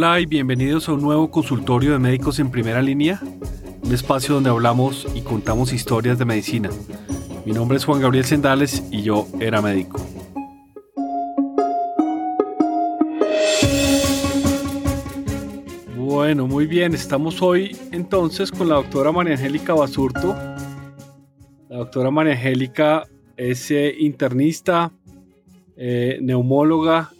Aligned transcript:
Hola 0.00 0.20
y 0.20 0.26
bienvenidos 0.26 0.88
a 0.88 0.92
un 0.92 1.02
nuevo 1.02 1.28
consultorio 1.28 1.90
de 1.90 1.98
médicos 1.98 2.38
en 2.38 2.52
primera 2.52 2.80
línea, 2.80 3.20
un 3.82 3.92
espacio 3.92 4.34
donde 4.34 4.48
hablamos 4.48 5.08
y 5.12 5.22
contamos 5.22 5.72
historias 5.72 6.20
de 6.20 6.24
medicina. 6.24 6.70
Mi 7.44 7.50
nombre 7.50 7.78
es 7.78 7.84
Juan 7.84 8.00
Gabriel 8.00 8.24
Sendales 8.24 8.84
y 8.92 9.02
yo 9.02 9.26
era 9.40 9.60
médico. 9.60 10.00
Bueno, 15.96 16.46
muy 16.46 16.68
bien, 16.68 16.94
estamos 16.94 17.42
hoy 17.42 17.76
entonces 17.90 18.52
con 18.52 18.68
la 18.68 18.76
doctora 18.76 19.10
María 19.10 19.34
Angélica 19.34 19.74
Basurto. 19.74 20.32
La 21.68 21.78
doctora 21.78 22.12
María 22.12 22.34
Angélica 22.34 23.02
es 23.36 23.68
eh, 23.72 23.92
internista, 23.98 24.92
eh, 25.76 26.20
neumóloga, 26.22 27.10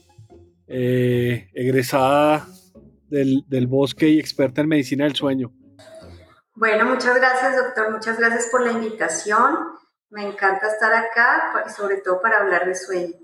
eh, 0.69 1.49
egresada 1.55 2.47
del, 3.09 3.45
del, 3.47 3.67
Bosque 3.67 4.09
y 4.09 4.19
experta 4.19 4.61
en 4.61 4.69
medicina 4.69 5.05
del 5.05 5.15
sueño. 5.15 5.53
Bueno, 6.55 6.87
muchas 6.87 7.15
gracias 7.17 7.57
doctor, 7.57 7.91
muchas 7.93 8.19
gracias 8.19 8.49
por 8.51 8.65
la 8.65 8.73
invitación. 8.73 9.57
Me 10.11 10.27
encanta 10.27 10.69
estar 10.69 10.93
acá 10.93 11.53
y 11.67 11.71
sobre 11.71 11.99
todo 11.99 12.21
para 12.21 12.39
hablar 12.39 12.67
de 12.67 12.75
sueño. 12.75 13.15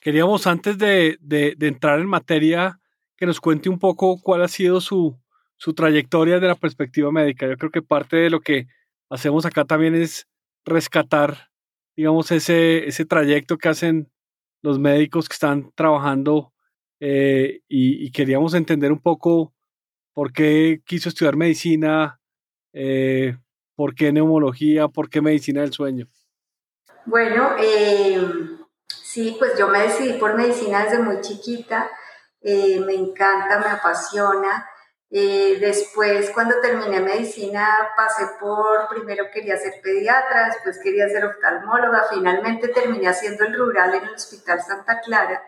Queríamos 0.00 0.46
antes 0.46 0.78
de, 0.78 1.18
de, 1.20 1.54
de 1.56 1.68
entrar 1.68 1.98
en 2.00 2.06
materia 2.06 2.80
que 3.16 3.26
nos 3.26 3.40
cuente 3.40 3.68
un 3.68 3.78
poco 3.78 4.20
cuál 4.20 4.42
ha 4.42 4.48
sido 4.48 4.80
su, 4.80 5.18
su 5.56 5.74
trayectoria 5.74 6.34
desde 6.34 6.48
la 6.48 6.54
perspectiva 6.54 7.10
médica. 7.10 7.46
Yo 7.46 7.56
creo 7.56 7.70
que 7.70 7.82
parte 7.82 8.16
de 8.16 8.30
lo 8.30 8.40
que 8.40 8.66
hacemos 9.10 9.46
acá 9.46 9.64
también 9.64 9.94
es 9.94 10.26
rescatar, 10.64 11.50
digamos, 11.96 12.30
ese, 12.30 12.86
ese 12.86 13.04
trayecto 13.04 13.56
que 13.56 13.68
hacen 13.68 14.10
los 14.62 14.78
médicos 14.78 15.28
que 15.28 15.34
están 15.34 15.70
trabajando 15.74 16.52
eh, 17.00 17.60
y, 17.68 18.10
queríamos 18.10 18.54
entender 18.54 18.90
un 18.90 19.00
poco 19.00 19.52
por 20.14 20.32
qué 20.32 20.80
quiso 20.86 21.08
estudiar 21.08 21.36
medicina, 21.36 22.20
eh, 22.72 23.36
por 23.74 23.94
qué 23.94 24.12
neumología, 24.12 24.88
por 24.88 25.10
qué 25.10 25.20
medicina 25.20 25.60
del 25.60 25.72
sueño. 25.72 26.08
Bueno, 27.04 27.50
eh, 27.58 28.18
sí, 28.88 29.36
pues 29.38 29.58
yo 29.58 29.68
me 29.68 29.80
decidí 29.80 30.14
por 30.18 30.36
medicina 30.36 30.84
desde 30.84 31.02
muy 31.02 31.20
chiquita, 31.20 31.90
me 32.42 32.94
encanta, 32.94 33.58
me 33.58 33.66
apasiona. 33.66 34.66
Después, 35.10 36.30
cuando 36.30 36.60
terminé 36.60 37.00
medicina, 37.00 37.68
pasé 37.96 38.24
por, 38.40 38.88
primero 38.88 39.24
quería 39.32 39.56
ser 39.56 39.74
pediatra, 39.82 40.46
después 40.46 40.78
quería 40.82 41.08
ser 41.08 41.24
oftalmóloga, 41.24 42.06
finalmente 42.12 42.68
terminé 42.68 43.08
haciendo 43.08 43.44
el 43.44 43.54
rural 43.54 43.94
en 43.94 44.04
el 44.04 44.14
Hospital 44.14 44.60
Santa 44.62 45.00
Clara, 45.00 45.42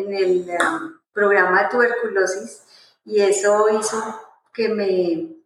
en 0.00 0.14
el 0.14 0.48
um, 0.50 0.98
programa 1.12 1.68
tuberculosis, 1.68 2.62
y 3.04 3.20
eso 3.20 3.68
hizo 3.70 4.20
que 4.52 4.68
me, 4.68 5.36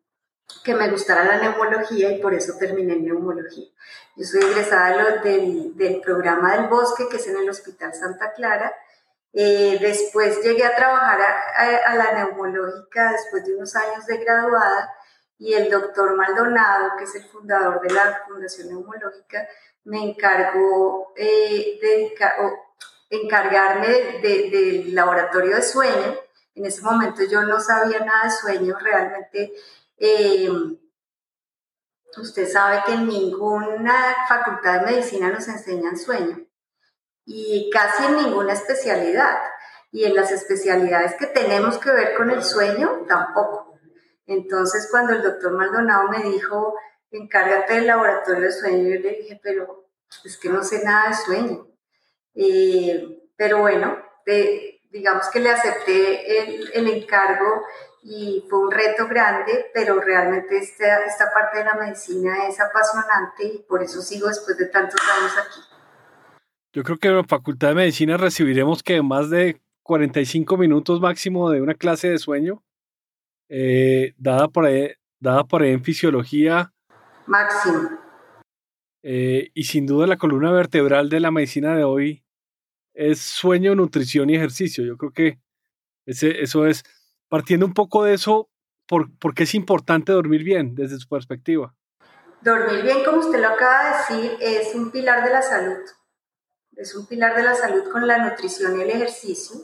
que 0.65 0.75
me 0.75 0.91
gustara 0.91 1.25
la 1.25 1.39
neumología 1.39 2.11
y 2.13 2.21
por 2.21 2.35
eso 2.35 2.55
terminé 2.59 2.95
en 2.95 3.05
neumología. 3.05 3.69
Yo 4.17 4.25
soy 4.25 4.43
egresada 4.43 5.23
del, 5.23 5.77
del 5.77 6.01
programa 6.01 6.57
del 6.57 6.69
bosque, 6.69 7.09
que 7.09 7.17
es 7.17 7.27
en 7.29 7.37
el 7.37 7.49
Hospital 7.49 7.95
Santa 7.95 8.33
Clara, 8.33 8.73
eh, 9.35 9.79
después 9.81 10.43
llegué 10.43 10.65
a 10.65 10.77
trabajar 10.77 11.19
a, 11.57 11.95
la 11.95 12.13
neumológica 12.13 13.13
después 13.13 13.45
de 13.47 13.57
unos 13.57 13.75
años 13.77 14.05
de 14.07 14.19
graduada 14.19 14.95
y 15.39 15.55
el 15.55 15.71
doctor 15.71 16.15
Maldonado, 16.17 16.97
que 16.99 17.05
es 17.05 17.15
el 17.15 17.25
fundador 17.25 17.81
de 17.81 17.95
la 17.95 18.23
Fundación 18.29 18.69
Neumológica, 18.69 19.49
me 19.85 20.11
encargó 20.11 21.13
eh, 21.17 21.79
de 21.81 22.15
encargarme 23.13 24.21
del 24.23 24.95
laboratorio 24.95 25.57
de 25.57 25.63
sueño. 25.63 26.17
En 26.55 26.65
ese 26.65 26.81
momento 26.83 27.23
yo 27.25 27.43
no 27.43 27.61
sabía 27.61 28.01
nada 28.01 28.25
de 28.25 28.31
sueño, 28.31 28.77
realmente 28.81 29.53
eh, 29.99 30.51
usted 32.17 32.49
sabe 32.49 32.83
que 32.87 32.95
en 32.95 33.07
ninguna 33.07 34.17
facultad 34.29 34.81
de 34.81 34.93
medicina 34.93 35.31
nos 35.31 35.47
enseñan 35.49 35.99
sueño 35.99 36.41
y 37.27 37.71
casi 37.71 38.05
en 38.07 38.17
ninguna 38.17 38.55
especialidad. 38.55 39.39
Y 39.95 40.05
en 40.05 40.15
las 40.15 40.33
especialidades 40.33 41.17
que 41.17 41.27
tenemos 41.27 41.77
que 41.77 41.91
ver 41.91 42.15
con 42.17 42.31
el 42.31 42.43
sueño, 42.43 43.05
tampoco. 43.07 43.79
Entonces, 44.27 44.89
cuando 44.91 45.13
el 45.13 45.23
doctor 45.23 45.53
Maldonado 45.53 46.09
me 46.09 46.23
dijo, 46.23 46.79
encárgate 47.11 47.75
del 47.75 47.89
laboratorio 47.89 48.45
de 48.45 48.53
sueño, 48.53 48.89
yo 48.89 49.01
le 49.01 49.17
dije, 49.17 49.41
pero 49.43 49.91
es 50.25 50.39
que 50.39 50.49
no 50.49 50.65
sé 50.65 50.83
nada 50.83 51.11
de 51.11 51.15
sueño. 51.15 51.72
Eh, 52.35 53.29
pero 53.37 53.61
bueno, 53.61 53.99
digamos 54.91 55.29
que 55.33 55.41
le 55.41 55.51
acepté 55.51 56.55
el, 56.55 56.71
el, 56.75 56.89
encargo 56.89 57.63
y 58.03 58.45
fue 58.49 58.61
un 58.61 58.71
reto 58.71 59.07
grande, 59.09 59.67
pero 59.75 60.01
realmente 60.01 60.59
esta, 60.59 61.05
esta 61.05 61.33
parte 61.33 61.59
de 61.59 61.65
la 61.65 61.75
medicina 61.75 62.47
es 62.47 62.61
apasionante 62.61 63.45
y 63.45 63.59
por 63.69 63.83
eso 63.83 64.01
sigo 64.01 64.29
después 64.29 64.57
de 64.57 64.67
tantos 64.67 65.01
años 65.19 65.33
aquí. 65.39 65.61
Yo 66.73 66.83
creo 66.83 66.99
que 66.99 67.09
en 67.09 67.17
la 67.17 67.25
Facultad 67.25 67.69
de 67.69 67.75
Medicina 67.75 68.17
recibiremos 68.17 68.83
que 68.83 69.03
más 69.03 69.29
de 69.29 69.61
45 69.83 70.57
minutos 70.57 71.01
máximo 71.01 71.51
de 71.51 71.61
una 71.61 71.75
clase 71.75 72.09
de 72.09 72.19
sueño, 72.19 72.63
eh, 73.49 74.15
dada, 74.17 74.49
por 74.49 74.65
ahí, 74.65 74.93
dada 75.21 75.45
por 75.45 75.63
ahí 75.63 75.73
en 75.73 75.85
fisiología. 75.85 76.73
Máximo. 77.27 78.02
Eh, 79.03 79.51
y 79.55 79.65
sin 79.65 79.87
duda 79.87 80.07
la 80.07 80.17
columna 80.17 80.53
vertebral 80.53 81.09
de 81.09 81.21
la 81.21 81.31
medicina 81.31 81.77
de 81.77 81.85
hoy 81.85 82.25
es 82.95 83.21
sueño, 83.21 83.75
nutrición 83.75 84.31
y 84.31 84.37
ejercicio. 84.37 84.85
Yo 84.85 84.97
creo 84.97 85.13
que 85.13 85.41
ese, 86.07 86.43
eso 86.43 86.67
es, 86.67 86.85
partiendo 87.29 87.67
un 87.67 87.75
poco 87.75 88.05
de 88.05 88.15
eso, 88.15 88.51
por, 88.87 89.17
¿por 89.19 89.35
qué 89.35 89.45
es 89.45 89.55
importante 89.55 90.13
dormir 90.13 90.45
bien 90.45 90.75
desde 90.75 90.99
su 90.99 91.09
perspectiva? 91.09 91.75
Dormir 92.43 92.83
bien, 92.83 93.05
como 93.05 93.19
usted 93.19 93.41
lo 93.41 93.49
acaba 93.49 93.85
de 93.85 93.97
decir, 93.99 94.39
es 94.41 94.75
un 94.75 94.91
pilar 94.91 95.25
de 95.25 95.31
la 95.31 95.43
salud 95.43 95.79
es 96.77 96.95
un 96.95 97.07
pilar 97.07 97.37
de 97.37 97.43
la 97.43 97.55
salud 97.55 97.91
con 97.91 98.07
la 98.07 98.19
nutrición 98.19 98.79
y 98.79 98.83
el 98.83 98.91
ejercicio. 98.91 99.57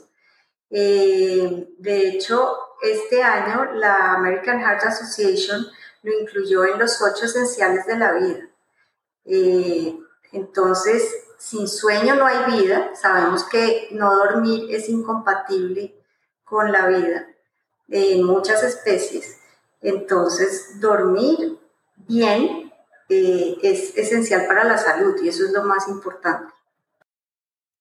Eh, 0.69 1.67
de 1.77 2.07
hecho, 2.07 2.57
este 2.81 3.23
año 3.23 3.73
la 3.73 4.13
American 4.13 4.59
Heart 4.59 4.83
Association 4.83 5.65
lo 6.03 6.19
incluyó 6.21 6.65
en 6.65 6.79
los 6.79 7.01
ocho 7.01 7.25
esenciales 7.25 7.85
de 7.87 7.97
la 7.97 8.13
vida. 8.13 8.48
Entonces, 10.31 11.27
sin 11.37 11.67
sueño 11.67 12.15
no 12.15 12.25
hay 12.25 12.59
vida. 12.59 12.95
Sabemos 12.95 13.43
que 13.45 13.87
no 13.91 14.15
dormir 14.15 14.67
es 14.69 14.89
incompatible 14.89 15.95
con 16.43 16.71
la 16.71 16.87
vida 16.87 17.27
en 17.87 18.23
muchas 18.23 18.63
especies. 18.63 19.39
Entonces, 19.81 20.79
dormir 20.79 21.57
bien 21.95 22.71
eh, 23.07 23.57
es 23.63 23.95
esencial 23.97 24.45
para 24.47 24.63
la 24.63 24.77
salud 24.77 25.15
y 25.23 25.29
eso 25.29 25.45
es 25.45 25.51
lo 25.51 25.63
más 25.63 25.87
importante. 25.87 26.53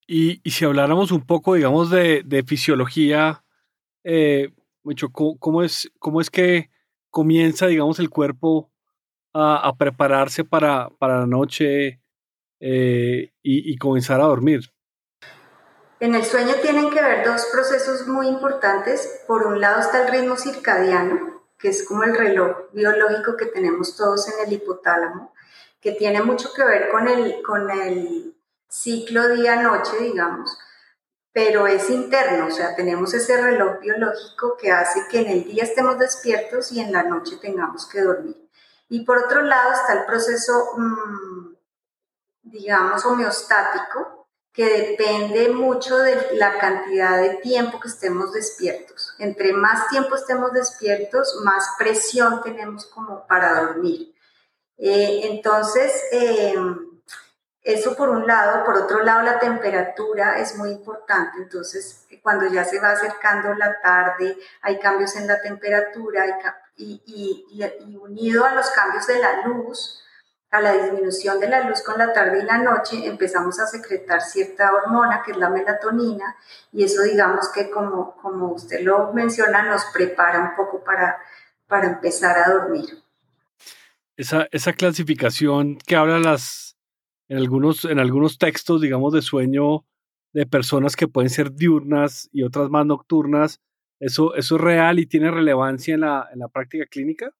Y, 0.07 0.41
si 0.51 0.65
habláramos 0.65 1.13
un 1.13 1.27
poco, 1.27 1.55
digamos, 1.55 1.91
de, 1.91 2.45
fisiología, 2.47 3.45
eh, 4.05 4.55
mucho, 4.83 5.11
¿cómo, 5.11 5.63
es, 5.63 5.91
¿cómo 5.99 6.23
es 6.23 6.31
que 6.31 6.71
comienza, 7.11 7.67
digamos, 7.67 7.99
el 7.99 8.09
cuerpo 8.09 8.71
a, 9.39 9.73
prepararse 9.77 10.45
para, 10.45 10.89
la 11.01 11.27
noche 11.27 12.01
eh, 12.61 13.33
y, 13.43 13.73
y 13.73 13.77
comenzar 13.79 14.21
a 14.21 14.25
dormir? 14.25 14.61
En 16.01 16.15
el 16.15 16.25
sueño 16.25 16.55
tienen 16.63 16.91
que 16.91 17.03
ver 17.03 17.27
dos 17.27 17.47
procesos 17.53 18.07
muy 18.07 18.29
importantes. 18.29 19.23
Por 19.27 19.47
un 19.47 19.61
lado 19.61 19.81
está 19.81 20.03
el 20.03 20.13
ritmo 20.13 20.37
circadiano, 20.37 21.43
que 21.59 21.69
es 21.69 21.85
como 21.87 22.05
el 22.05 22.17
reloj 22.17 22.71
biológico 22.73 23.37
que 23.37 23.47
tenemos 23.47 23.97
todos 23.97 24.29
en 24.29 24.47
el 24.47 24.53
hipotálamo, 24.53 25.33
que 25.81 25.93
tiene 25.93 26.23
mucho 26.23 26.53
que 26.55 26.65
ver 26.65 26.89
con 26.91 27.09
el, 27.09 27.43
con 27.43 27.71
el 27.71 28.35
ciclo 28.69 29.29
día-noche, 29.29 29.97
digamos, 30.01 30.57
pero 31.33 31.67
es 31.67 31.91
interno, 31.91 32.47
o 32.47 32.51
sea, 32.51 32.75
tenemos 32.75 33.15
ese 33.15 33.41
reloj 33.41 33.81
biológico 33.81 34.57
que 34.57 34.71
hace 34.71 35.01
que 35.11 35.21
en 35.21 35.29
el 35.29 35.45
día 35.45 35.65
estemos 35.65 35.99
despiertos 35.99 36.73
y 36.73 36.81
en 36.81 36.93
la 36.93 37.03
noche 37.03 37.37
tengamos 37.41 37.87
que 37.87 38.03
dormir. 38.03 38.48
Y 38.89 39.05
por 39.05 39.19
otro 39.19 39.43
lado 39.43 39.73
está 39.73 39.93
el 39.95 40.07
proceso, 40.07 40.73
mm, 40.77 41.55
digamos, 42.43 43.05
homeostático, 43.05 44.19
que 44.53 44.65
depende 44.65 45.51
mucho 45.51 45.99
de 45.99 46.35
la 46.35 46.59
cantidad 46.59 47.21
de 47.21 47.35
tiempo 47.37 47.79
que 47.79 47.89
estemos 47.89 48.33
despiertos. 48.33 49.15
Entre 49.19 49.53
más 49.53 49.89
tiempo 49.89 50.17
estemos 50.17 50.53
despiertos, 50.53 51.41
más 51.45 51.65
presión 51.79 52.43
tenemos 52.43 52.87
como 52.87 53.25
para 53.27 53.63
dormir. 53.63 54.15
Eh, 54.77 55.21
entonces, 55.31 55.93
em, 56.11 56.89
eso 57.63 57.95
por 57.95 58.09
un 58.09 58.27
lado, 58.27 58.65
por 58.65 58.77
otro 58.77 59.03
lado 59.03 59.23
la 59.23 59.39
temperatura 59.39 60.39
es 60.39 60.57
muy 60.57 60.71
importante, 60.71 61.39
entonces 61.39 62.07
cuando 62.23 62.47
ya 62.47 62.65
se 62.65 62.81
va 62.81 62.93
acercando 62.93 63.53
la 63.55 63.81
tarde 63.81 64.39
hay 64.63 64.79
cambios 64.79 65.15
en 65.17 65.27
la 65.27 65.41
temperatura 65.41 66.25
y, 66.79 67.97
unido 68.01 68.45
a 68.45 68.55
los 68.55 68.71
cambios 68.71 69.07
de 69.07 69.19
la 69.19 69.47
luz, 69.47 70.01
a 70.51 70.61
la 70.61 70.73
disminución 70.73 71.41
de 71.41 71.49
la 71.49 71.69
luz 71.69 71.83
con 71.83 71.99
la 71.99 72.13
tarde 72.13 72.41
y 72.43 72.47
la 72.47 72.59
noche, 72.59 73.07
empezamos 73.07 73.59
a 73.61 73.67
secretar 73.67 74.23
cierta 74.23 74.73
hormona 74.73 75.23
que 75.23 75.33
es 75.33 75.37
la 75.37 75.51
melatonina 75.51 76.37
y 76.73 76.85
eso 76.85 77.03
digamos 77.03 77.51
que 77.53 77.69
como, 77.71 78.17
como 78.17 78.53
usted 78.53 78.81
lo 78.81 79.13
menciona 79.13 79.63
nos 79.69 79.85
prepara 79.93 80.41
un 80.41 80.57
poco 80.57 80.83
para, 80.83 81.19
para 81.67 81.89
empezar 81.89 82.39
a 82.39 82.51
dormir. 82.51 83.03
Esa, 84.17 84.49
esa 84.51 84.73
clasificación 84.73 85.77
que 85.77 85.97
habla 85.97 86.19
las, 86.19 86.77
en, 87.29 87.39
algunos, 87.39 87.85
en 87.85 87.99
algunos 87.99 88.39
textos, 88.39 88.81
digamos, 88.81 89.13
de 89.13 89.23
sueño 89.23 89.85
de 90.33 90.47
personas 90.47 90.97
que 90.97 91.09
pueden 91.09 91.31
ser 91.31 91.53
diurnas 91.53 92.29
y 92.33 92.43
otras 92.43 92.69
más 92.71 92.85
nocturnas, 92.85 93.61
¿eso, 94.01 94.35
eso 94.35 94.57
es 94.57 94.61
real 94.61 94.99
y 94.99 95.07
tiene 95.07 95.31
relevancia 95.31 95.95
en 95.95 96.01
la, 96.01 96.29
en 96.33 96.39
la 96.39 96.49
práctica 96.49 96.87
clínica? 96.87 97.31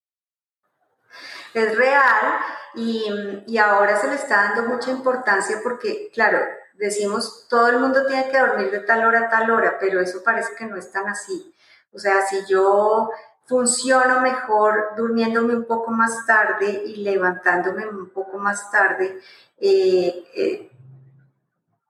Es 1.55 1.77
real 1.77 2.39
y, 2.75 3.05
y, 3.47 3.59
ahora 3.59 3.99
se 3.99 4.09
le 4.09 4.15
está 4.15 4.55
dando 4.55 4.69
mucha 4.69 4.91
importancia 4.91 5.57
porque, 5.63 6.11
claro, 6.13 6.39
decimos 6.75 7.47
todo 7.49 7.69
el 7.69 7.79
mundo 7.81 8.07
tiene 8.07 8.31
que 8.31 8.39
dormir 8.39 8.71
de 8.71 8.81
tal 8.81 9.05
hora 9.05 9.21
a 9.21 9.29
tal 9.31 9.51
hora, 9.51 9.79
pero 9.81 10.01
eso 10.01 10.23
parece 10.23 10.55
que 10.57 10.67
no 10.67 10.77
es 10.77 10.93
tan 10.93 11.09
así. 11.09 11.55
O 11.93 11.99
sea, 11.99 12.23
si 12.23 12.45
yo 12.47 13.11
funciono 13.47 14.21
mejor 14.21 14.91
durmiéndome 14.97 15.57
un 15.57 15.65
poco 15.65 15.91
más 15.91 16.27
tarde 16.27 16.83
y 16.85 16.97
levantándome 16.97 17.89
un 17.89 18.11
poco 18.11 18.39
más 18.39 18.71
tarde, 18.71 19.19
eh, 19.59 20.25
eh, 20.35 20.71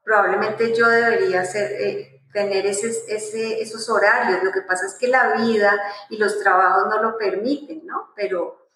probablemente 0.05 0.75
yo 0.75 0.89
debería 0.89 1.45
ser, 1.45 2.18
tener 2.33 2.67
ese, 2.67 3.63
esos 3.63 3.89
horarios. 3.89 4.43
Lo 4.43 4.53
que 4.53 4.63
pasa 4.63 4.87
es 4.87 4.95
que 4.95 5.09
la 5.09 5.35
vida 5.35 5.81
y 6.11 6.19
los 6.19 6.39
trabajos 6.41 6.89
no 6.89 7.03
lo 7.03 7.19
permiten, 7.19 7.87
¿no? 7.87 8.13
Pero 8.15 8.69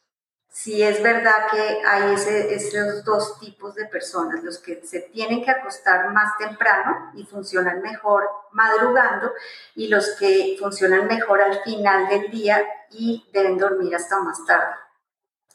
sí 0.48 0.82
es 0.82 1.02
verdad 1.02 1.46
que 1.50 1.80
hay 1.86 2.14
esos 2.14 3.04
dos 3.04 3.38
tipos 3.40 3.74
de 3.74 3.86
personas, 3.86 4.42
los 4.44 4.58
que 4.58 4.84
se 4.84 5.00
tienen 5.00 5.42
que 5.42 5.50
acostar 5.50 6.12
más 6.12 6.36
temprano 6.38 7.10
y 7.14 7.24
funcionan 7.24 7.80
mejor 7.80 8.28
madrugando 8.52 9.32
y 9.74 9.88
los 9.88 10.10
que 10.18 10.56
funcionan 10.58 11.06
mejor 11.06 11.40
al 11.40 11.62
final 11.62 12.08
del 12.08 12.30
día 12.30 12.62
y 12.90 13.28
deben 13.32 13.56
dormir 13.58 13.94
hasta 13.94 14.18
más 14.20 14.44
tarde. 14.44 14.74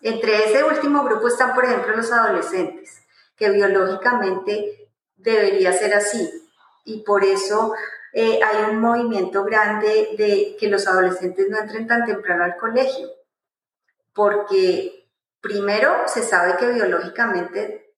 Entre 0.01 0.45
ese 0.45 0.63
último 0.63 1.03
grupo 1.03 1.27
están, 1.27 1.53
por 1.55 1.65
ejemplo, 1.65 1.95
los 1.95 2.11
adolescentes, 2.11 3.01
que 3.35 3.49
biológicamente 3.49 4.91
debería 5.15 5.73
ser 5.73 5.93
así 5.93 6.46
y 6.87 7.03
por 7.03 7.25
eso 7.25 7.73
eh, 8.13 8.39
hay 8.41 8.71
un 8.71 8.79
movimiento 8.79 9.43
grande 9.43 10.15
de 10.17 10.55
que 10.57 10.69
los 10.69 10.87
adolescentes 10.87 11.49
no 11.49 11.59
entren 11.59 11.85
tan 11.85 12.05
temprano 12.05 12.45
al 12.45 12.55
colegio 12.55 13.09
porque 14.13 15.11
primero 15.41 16.07
se 16.07 16.23
sabe 16.23 16.55
que 16.57 16.71
biológicamente 16.71 17.93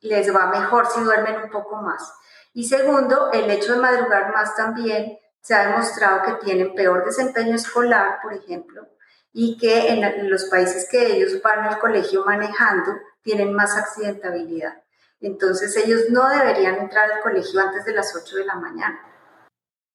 les 0.00 0.34
va 0.34 0.46
mejor 0.46 0.86
si 0.86 1.00
duermen 1.00 1.42
un 1.44 1.50
poco 1.50 1.76
más. 1.76 2.14
Y 2.52 2.68
segundo, 2.68 3.32
el 3.32 3.50
hecho 3.50 3.74
de 3.74 3.80
madrugar 3.80 4.32
más 4.32 4.54
también 4.54 5.18
se 5.40 5.54
ha 5.54 5.68
demostrado 5.68 6.22
que 6.22 6.44
tienen 6.44 6.74
peor 6.74 7.04
desempeño 7.04 7.54
escolar, 7.54 8.18
por 8.22 8.34
ejemplo, 8.34 8.86
y 9.32 9.56
que 9.56 9.88
en 9.88 10.30
los 10.30 10.44
países 10.44 10.86
que 10.90 11.16
ellos 11.16 11.40
van 11.42 11.60
al 11.60 11.78
colegio 11.78 12.24
manejando 12.24 12.92
tienen 13.22 13.54
más 13.54 13.76
accidentabilidad. 13.76 14.82
Entonces 15.20 15.76
ellos 15.76 16.02
no 16.10 16.28
deberían 16.28 16.76
entrar 16.76 17.10
al 17.10 17.20
colegio 17.20 17.60
antes 17.60 17.84
de 17.84 17.92
las 17.92 18.14
8 18.14 18.36
de 18.36 18.44
la 18.44 18.54
mañana. 18.54 19.00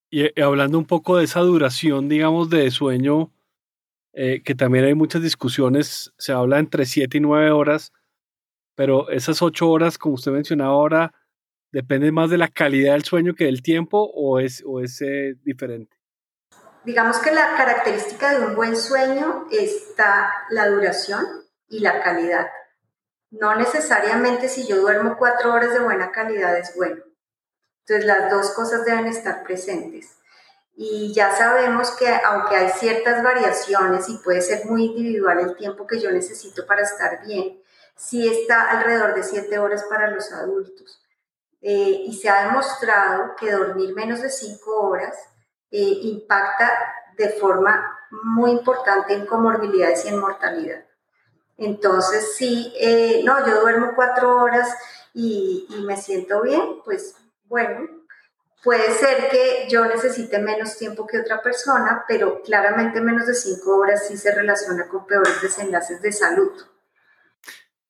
Y 0.09 0.25
eh, 0.25 0.33
hablando 0.43 0.77
un 0.77 0.85
poco 0.85 1.17
de 1.17 1.23
esa 1.23 1.39
duración, 1.39 2.09
digamos, 2.09 2.49
de 2.49 2.69
sueño, 2.71 3.31
eh, 4.13 4.43
que 4.43 4.53
también 4.53 4.85
hay 4.85 4.93
muchas 4.93 5.23
discusiones, 5.23 6.13
se 6.17 6.33
habla 6.33 6.59
entre 6.59 6.85
7 6.85 7.17
y 7.17 7.21
9 7.21 7.51
horas, 7.51 7.91
pero 8.75 9.09
esas 9.09 9.41
8 9.41 9.67
horas, 9.67 9.97
como 9.97 10.15
usted 10.15 10.31
mencionaba 10.31 10.73
ahora, 10.73 11.13
¿depende 11.71 12.11
más 12.11 12.29
de 12.29 12.37
la 12.37 12.47
calidad 12.47 12.93
del 12.93 13.03
sueño 13.03 13.33
que 13.33 13.45
del 13.45 13.63
tiempo 13.63 14.11
o 14.13 14.39
es, 14.39 14.63
o 14.67 14.81
es 14.81 15.01
eh, 15.01 15.35
diferente? 15.43 15.97
Digamos 16.85 17.17
que 17.19 17.31
la 17.31 17.55
característica 17.55 18.37
de 18.37 18.45
un 18.45 18.55
buen 18.55 18.75
sueño 18.75 19.47
está 19.49 20.31
la 20.49 20.69
duración 20.69 21.25
y 21.69 21.79
la 21.79 22.03
calidad. 22.03 22.45
No 23.33 23.55
necesariamente 23.55 24.47
si 24.47 24.67
yo 24.67 24.77
duermo 24.77 25.17
4 25.17 25.51
horas 25.51 25.73
de 25.73 25.79
buena 25.79 26.11
calidad 26.11 26.57
es 26.57 26.75
bueno. 26.75 27.03
Entonces 27.79 28.05
las 28.05 28.29
dos 28.31 28.51
cosas 28.51 28.85
deben 28.85 29.07
estar 29.07 29.43
presentes 29.43 30.17
y 30.75 31.13
ya 31.13 31.35
sabemos 31.35 31.91
que 31.91 32.07
aunque 32.07 32.55
hay 32.55 32.69
ciertas 32.69 33.23
variaciones 33.23 34.09
y 34.09 34.17
puede 34.17 34.41
ser 34.41 34.65
muy 34.65 34.85
individual 34.85 35.39
el 35.39 35.55
tiempo 35.55 35.85
que 35.85 35.99
yo 35.99 36.11
necesito 36.11 36.65
para 36.65 36.81
estar 36.81 37.25
bien, 37.25 37.61
sí 37.95 38.27
está 38.27 38.69
alrededor 38.69 39.13
de 39.13 39.23
7 39.23 39.59
horas 39.59 39.83
para 39.89 40.09
los 40.09 40.31
adultos. 40.31 40.99
Eh, 41.61 42.03
y 42.05 42.13
se 42.13 42.29
ha 42.29 42.45
demostrado 42.47 43.35
que 43.35 43.51
dormir 43.51 43.95
menos 43.95 44.21
de 44.21 44.29
5 44.29 44.79
horas 44.81 45.15
eh, 45.71 45.79
impacta 45.79 46.71
de 47.17 47.29
forma 47.29 47.99
muy 48.11 48.51
importante 48.51 49.13
en 49.13 49.25
comorbilidades 49.25 50.05
y 50.05 50.09
en 50.09 50.19
mortalidad. 50.19 50.85
Entonces, 51.57 52.35
sí, 52.35 52.73
eh, 52.79 53.21
no, 53.23 53.45
yo 53.45 53.61
duermo 53.61 53.91
4 53.95 54.37
horas 54.37 54.69
y, 55.13 55.67
y 55.69 55.81
me 55.83 55.97
siento 55.97 56.41
bien, 56.41 56.81
pues 56.83 57.15
bueno, 57.45 57.87
Puede 58.63 58.93
ser 58.93 59.29
que 59.29 59.69
yo 59.69 59.85
necesite 59.85 60.39
menos 60.39 60.77
tiempo 60.77 61.05
que 61.05 61.19
otra 61.19 61.41
persona, 61.41 62.05
pero 62.07 62.41
claramente 62.43 63.01
menos 63.01 63.27
de 63.27 63.33
cinco 63.33 63.77
horas 63.77 64.07
sí 64.07 64.15
se 64.15 64.33
relaciona 64.33 64.87
con 64.87 65.05
peores 65.05 65.41
desenlaces 65.41 66.01
de 66.01 66.13
salud. 66.13 66.49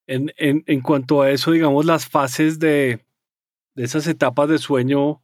En, 0.08 0.34
en, 0.36 0.64
en 0.66 0.82
cuanto 0.82 1.22
a 1.22 1.30
eso, 1.30 1.52
digamos, 1.52 1.86
las 1.86 2.08
fases 2.10 2.58
de, 2.58 3.06
de 3.76 3.84
esas 3.84 4.08
etapas 4.08 4.50
de 4.50 4.58
sueño, 4.58 5.22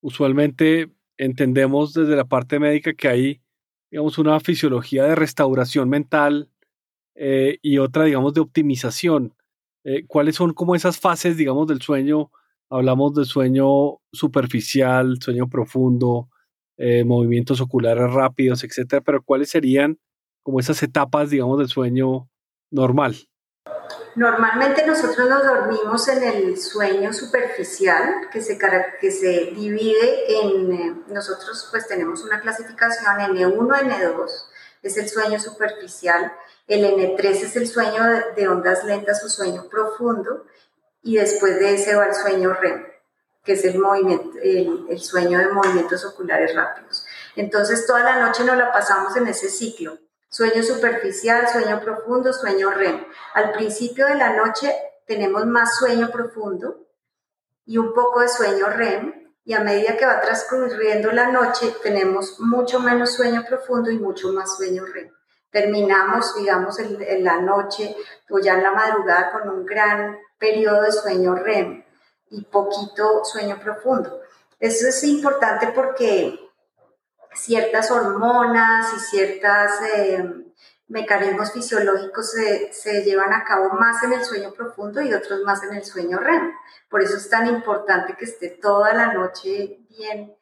usualmente 0.00 0.90
entendemos 1.18 1.92
desde 1.92 2.16
la 2.16 2.24
parte 2.24 2.58
médica 2.58 2.94
que 2.94 3.08
hay, 3.08 3.42
digamos, 3.90 4.16
una 4.16 4.40
fisiología 4.40 5.04
de 5.04 5.14
restauración 5.14 5.90
mental 5.90 6.48
eh, 7.16 7.58
y 7.62 7.78
otra, 7.78 8.04
digamos, 8.04 8.34
de 8.34 8.40
optimización. 8.40 9.34
Eh, 9.84 10.04
¿Cuáles 10.06 10.36
son 10.36 10.52
como 10.52 10.74
esas 10.74 10.98
fases, 10.98 11.36
digamos, 11.36 11.66
del 11.66 11.80
sueño 11.80 12.30
hablamos 12.70 13.14
de 13.14 13.24
sueño 13.24 13.98
superficial, 14.12 15.18
sueño 15.20 15.48
profundo, 15.48 16.28
eh, 16.76 17.04
movimientos 17.04 17.60
oculares 17.60 18.12
rápidos, 18.12 18.64
etcétera, 18.64 19.02
pero 19.02 19.22
¿cuáles 19.22 19.50
serían 19.50 19.98
como 20.42 20.60
esas 20.60 20.82
etapas, 20.82 21.30
digamos, 21.30 21.58
del 21.58 21.68
sueño 21.68 22.28
normal? 22.70 23.16
Normalmente 24.14 24.86
nosotros 24.86 25.28
nos 25.28 25.44
dormimos 25.44 26.08
en 26.08 26.22
el 26.22 26.56
sueño 26.56 27.12
superficial, 27.12 28.28
que 28.32 28.40
se, 28.40 28.58
que 29.00 29.10
se 29.10 29.52
divide 29.54 30.40
en, 30.42 31.04
nosotros 31.08 31.68
pues 31.70 31.86
tenemos 31.86 32.24
una 32.24 32.40
clasificación 32.40 33.16
N1, 33.16 33.68
N2, 33.68 34.30
es 34.86 34.96
el 34.96 35.08
sueño 35.08 35.40
superficial, 35.40 36.32
el 36.66 36.84
N3 36.84 37.24
es 37.24 37.56
el 37.56 37.68
sueño 37.68 38.02
de 38.34 38.48
ondas 38.48 38.84
lentas 38.84 39.22
o 39.24 39.28
sueño 39.28 39.68
profundo, 39.68 40.44
y 41.02 41.16
después 41.16 41.58
de 41.60 41.74
ese 41.74 41.94
va 41.94 42.06
el 42.06 42.14
sueño 42.14 42.54
REM, 42.54 42.84
que 43.44 43.52
es 43.52 43.64
el, 43.64 43.78
movimiento, 43.78 44.38
el, 44.42 44.98
sueño 44.98 45.38
de 45.38 45.48
movimientos 45.48 46.04
oculares 46.04 46.54
rápidos. 46.54 47.06
Entonces 47.36 47.86
toda 47.86 48.02
la 48.02 48.26
noche 48.26 48.44
nos 48.44 48.56
la 48.56 48.72
pasamos 48.72 49.16
en 49.16 49.28
ese 49.28 49.48
ciclo. 49.48 49.98
Sueño 50.28 50.62
superficial, 50.64 51.48
sueño 51.48 51.80
profundo, 51.80 52.32
sueño 52.32 52.70
REM. 52.70 53.06
Al 53.34 53.52
principio 53.52 54.06
de 54.06 54.16
la 54.16 54.34
noche 54.34 54.74
tenemos 55.06 55.46
más 55.46 55.78
sueño 55.78 56.10
profundo 56.10 56.88
y 57.64 57.78
un 57.78 57.94
poco 57.94 58.20
de 58.20 58.28
sueño 58.28 58.66
REM 58.66 59.25
y 59.46 59.54
a 59.54 59.60
medida 59.60 59.96
que 59.96 60.04
va 60.04 60.20
transcurriendo 60.20 61.12
la 61.12 61.30
noche 61.30 61.72
tenemos 61.80 62.40
mucho 62.40 62.80
menos 62.80 63.14
sueño 63.14 63.44
profundo 63.48 63.92
y 63.92 63.98
mucho 63.98 64.32
más 64.32 64.56
sueño 64.56 64.84
REM. 64.84 65.08
Terminamos, 65.50 66.34
digamos, 66.34 66.76
en 66.80 67.24
la 67.24 67.40
noche 67.40 67.96
o 68.28 68.40
ya 68.40 68.54
en 68.54 68.64
la 68.64 68.72
madrugada 68.72 69.30
con 69.30 69.48
un 69.48 69.64
gran 69.64 70.18
periodo 70.36 70.82
de 70.82 70.90
sueño 70.90 71.36
REM 71.36 71.84
y 72.30 72.42
poquito 72.42 73.24
sueño 73.24 73.60
profundo. 73.62 74.20
Eso 74.58 74.88
es 74.88 75.04
importante 75.04 75.68
porque 75.68 76.40
ciertas 77.32 77.92
hormonas 77.92 78.92
y 78.96 78.98
ciertos 78.98 79.70
eh, 79.94 80.45
mecanismos 80.88 81.52
fisiológicos 81.52 82.30
se, 82.30 82.72
se, 82.72 83.02
llevan 83.02 83.32
a 83.32 83.44
cabo 83.44 83.70
más 83.70 84.02
en 84.04 84.12
el 84.12 84.24
sueño 84.24 84.52
profundo 84.52 85.00
y 85.02 85.12
otros 85.12 85.42
más 85.42 85.62
en 85.64 85.74
el 85.74 85.84
sueño 85.84 86.18
REM. 86.18 86.52
Por 86.88 87.02
eso 87.02 87.16
es 87.16 87.28
tan 87.28 87.46
importante 87.46 88.14
que 88.16 88.24
esté 88.24 88.50
toda 88.50 88.94
la 88.94 89.12
noche 89.12 89.80
bien 89.88 90.36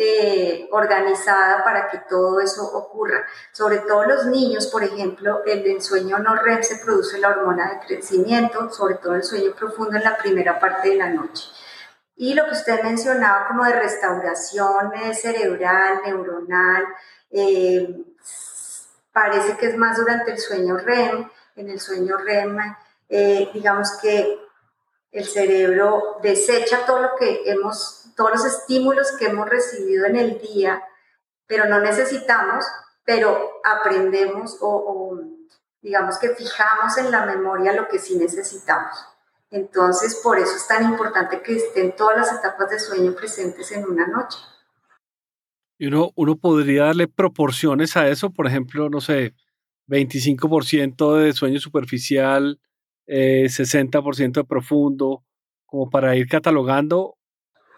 eh, 0.00 0.68
organizada 0.70 1.64
para 1.64 1.88
que 1.88 1.98
todo 2.08 2.40
eso 2.40 2.62
ocurra. 2.62 3.26
Sobre 3.52 3.78
todo 3.78 4.04
los 4.04 4.26
niños, 4.26 4.68
por 4.68 4.84
ejemplo, 4.84 5.42
el, 5.44 5.82
sueño 5.82 6.18
no 6.18 6.36
REM 6.36 6.62
se 6.62 6.76
produce 6.76 7.18
la 7.18 7.30
hormona 7.30 7.72
de 7.72 7.80
crecimiento, 7.84 8.70
sobre 8.70 8.94
todo 8.94 9.16
el 9.16 9.24
sueño 9.24 9.52
profundo 9.58 9.96
en 9.96 10.04
la 10.04 10.16
primera 10.16 10.60
parte 10.60 10.90
de 10.90 10.94
la 10.94 11.10
noche. 11.10 11.48
Y 12.14 12.34
lo 12.34 12.44
que 12.44 12.52
usted 12.52 12.80
mencionaba 12.84 13.48
como 13.48 13.64
de 13.64 13.72
restauración 13.72 14.92
cerebral, 15.14 16.00
neuronal, 16.04 16.84
eh, 17.32 18.07
parece 19.18 19.56
que 19.56 19.66
es 19.66 19.76
más 19.76 19.96
durante 19.96 20.30
el 20.30 20.38
sueño 20.38 20.76
REM. 20.76 21.28
En 21.56 21.68
el 21.68 21.80
sueño 21.80 22.16
REM 22.18 22.56
eh, 23.08 23.50
digamos 23.52 23.98
que 24.00 24.38
el 25.10 25.24
cerebro 25.26 26.18
desecha 26.22 26.86
todo 26.86 27.02
lo 27.02 27.16
que 27.18 27.42
hemos, 27.46 28.12
todos 28.14 28.30
los 28.30 28.44
estímulos 28.44 29.10
que 29.18 29.26
hemos 29.26 29.48
recibido 29.48 30.06
en 30.06 30.16
el 30.16 30.38
día, 30.38 30.84
pero 31.48 31.64
no 31.64 31.80
necesitamos, 31.80 32.64
pero 33.04 33.60
aprendemos 33.64 34.56
o 34.60 35.18
digamos 35.82 36.18
que 36.18 36.28
fijamos 36.36 36.96
en 36.98 37.10
la 37.10 37.26
memoria 37.26 37.72
lo 37.72 37.88
que 37.88 37.98
sí 37.98 38.16
necesitamos. 38.16 39.04
Entonces, 39.50 40.16
por 40.22 40.38
eso 40.38 40.54
es 40.54 40.66
tan 40.68 40.84
importante 40.84 41.42
que 41.42 41.56
estén 41.56 41.96
todas 41.96 42.18
las 42.18 42.38
etapas 42.38 42.70
de 42.70 42.78
sueño 42.78 43.14
presentes 43.14 43.72
en 43.72 43.84
una 43.84 44.06
noche. 44.06 44.38
Y 45.78 45.86
uno, 45.86 46.10
uno 46.16 46.36
podría 46.36 46.84
darle 46.84 47.08
proporciones 47.08 47.96
a 47.96 48.08
eso, 48.08 48.30
por 48.30 48.46
ejemplo, 48.46 48.90
no 48.90 49.00
sé, 49.00 49.34
25% 49.86 51.16
de 51.16 51.32
sueño 51.32 51.60
superficial, 51.60 52.60
60% 53.06 54.18
eh, 54.18 54.30
de 54.34 54.44
profundo, 54.44 55.24
como 55.64 55.88
para 55.88 56.16
ir 56.16 56.28
catalogando. 56.28 57.16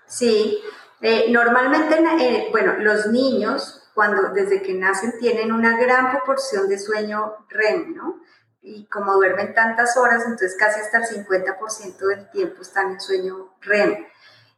Sí, 0.06 0.58
eh, 1.02 1.26
normalmente, 1.30 1.96
eh, 2.20 2.48
bueno, 2.50 2.78
los 2.78 3.06
niños, 3.06 3.90
cuando 3.94 4.32
desde 4.32 4.62
que 4.62 4.74
nacen, 4.74 5.12
tienen 5.20 5.52
una 5.52 5.78
gran 5.78 6.10
proporción 6.10 6.68
de 6.68 6.78
sueño 6.78 7.46
REM, 7.48 7.94
¿no? 7.94 8.20
y 8.62 8.86
como 8.88 9.14
duermen 9.14 9.54
tantas 9.54 9.96
horas, 9.96 10.22
entonces 10.24 10.56
casi 10.58 10.80
hasta 10.80 10.98
el 10.98 11.04
50% 11.04 12.06
del 12.08 12.30
tiempo 12.30 12.62
están 12.62 12.92
en 12.92 13.00
sueño 13.00 13.54
REM. 13.62 14.04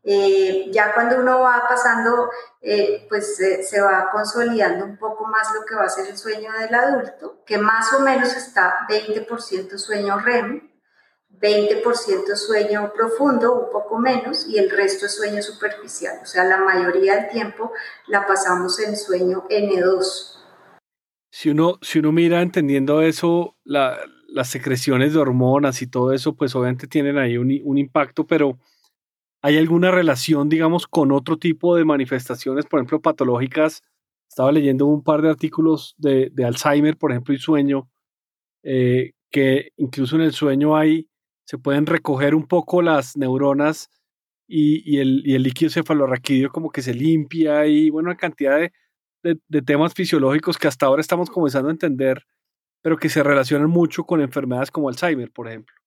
Eh, 0.05 0.69
ya 0.73 0.93
cuando 0.95 1.21
uno 1.21 1.41
va 1.41 1.65
pasando, 1.69 2.29
eh, 2.61 3.07
pues 3.09 3.37
se 3.37 3.81
va 3.81 4.11
consolidando 4.11 4.85
un 4.85 4.97
poco 4.97 5.27
más 5.27 5.49
lo 5.55 5.65
que 5.65 5.75
va 5.75 5.85
a 5.85 5.89
ser 5.89 6.09
el 6.09 6.19
sueño 6.19 6.51
del 6.53 6.75
adulto, 6.75 7.43
que 7.47 7.59
más 7.59 7.93
o 7.93 8.01
menos 8.01 8.37
está 8.37 8.87
20% 8.89 9.79
sueño 9.79 10.19
REM, 10.19 10.71
20% 11.31 12.37
sueño 12.37 12.93
profundo, 12.93 13.55
un 13.55 13.71
poco 13.71 13.99
menos, 13.99 14.47
y 14.49 14.59
el 14.59 14.71
resto 14.71 15.07
es 15.07 15.15
sueño 15.15 15.43
superficial. 15.43 16.19
O 16.23 16.27
sea, 16.27 16.45
la 16.45 16.59
mayoría 16.59 17.15
del 17.17 17.29
tiempo 17.29 17.73
la 18.09 18.27
pasamos 18.27 18.79
en 18.81 18.97
sueño 18.97 19.47
N2 19.49 20.33
si 21.33 21.49
uno, 21.49 21.79
si 21.81 21.99
uno 21.99 22.13
mira 22.13 22.43
entendiendo 22.43 23.01
eso, 23.01 23.57
las 23.65 24.51
secreciones 24.51 25.15
de 25.15 25.19
hormonas 25.19 25.81
y 25.81 25.87
todo 25.87 26.13
eso, 26.13 26.37
pues 26.37 26.55
obviamente 26.55 26.87
tienen 26.87 27.17
ahí 27.17 27.39
un, 27.39 27.79
impacto, 27.79 28.27
pero 28.27 28.59
¿hay 29.43 29.59
alguna 29.59 29.91
relación, 29.91 30.49
digamos, 30.49 30.87
con 30.87 31.13
otro 31.13 31.37
tipo 31.37 31.77
de 31.77 31.85
manifestaciones, 31.85 32.67
por 32.67 32.79
ejemplo, 32.79 33.01
patológicas? 33.01 33.83
Estaba 34.29 34.53
leyendo 34.53 34.87
un 34.87 35.03
par 35.03 35.21
de 35.21 35.31
artículos 35.31 35.95
de, 35.99 36.33
Alzheimer, 36.45 36.97
por 36.97 37.11
ejemplo, 37.11 37.35
y 37.35 37.39
sueño, 37.39 37.91
eh, 38.63 39.13
que 39.31 39.71
incluso 39.77 40.17
en 40.17 40.23
el 40.23 40.33
sueño 40.33 40.77
hay, 40.77 41.09
se 41.45 41.59
pueden 41.59 41.87
recoger 41.87 42.35
un 42.35 42.47
poco 42.47 42.83
las 42.83 43.17
neuronas 43.17 43.91
y, 44.47 44.99
el, 44.99 45.23
líquido 45.43 45.71
cefalorraquídeo 45.71 46.51
como 46.51 46.71
que 46.71 46.83
se 46.83 46.95
limpia 46.95 47.67
y, 47.67 47.91
bueno, 47.91 48.11
una 48.11 48.17
cantidad 48.17 48.59
de, 48.59 49.63
temas 49.63 49.95
fisiológicos 49.95 50.59
que 50.59 50.69
hasta 50.69 50.87
ahora 50.87 51.01
estamos 51.01 51.31
comenzando 51.31 51.69
a 51.69 51.73
entender, 51.73 52.25
pero 52.83 52.97
que 52.97 53.09
se 53.09 53.23
relacionan 53.23 53.71
mucho 53.71 54.05
con 54.05 54.21
enfermedades 54.21 54.71
como 54.71 54.89
Alzheimer, 54.89 55.31
por 55.33 55.49
ejemplo. 55.49 55.82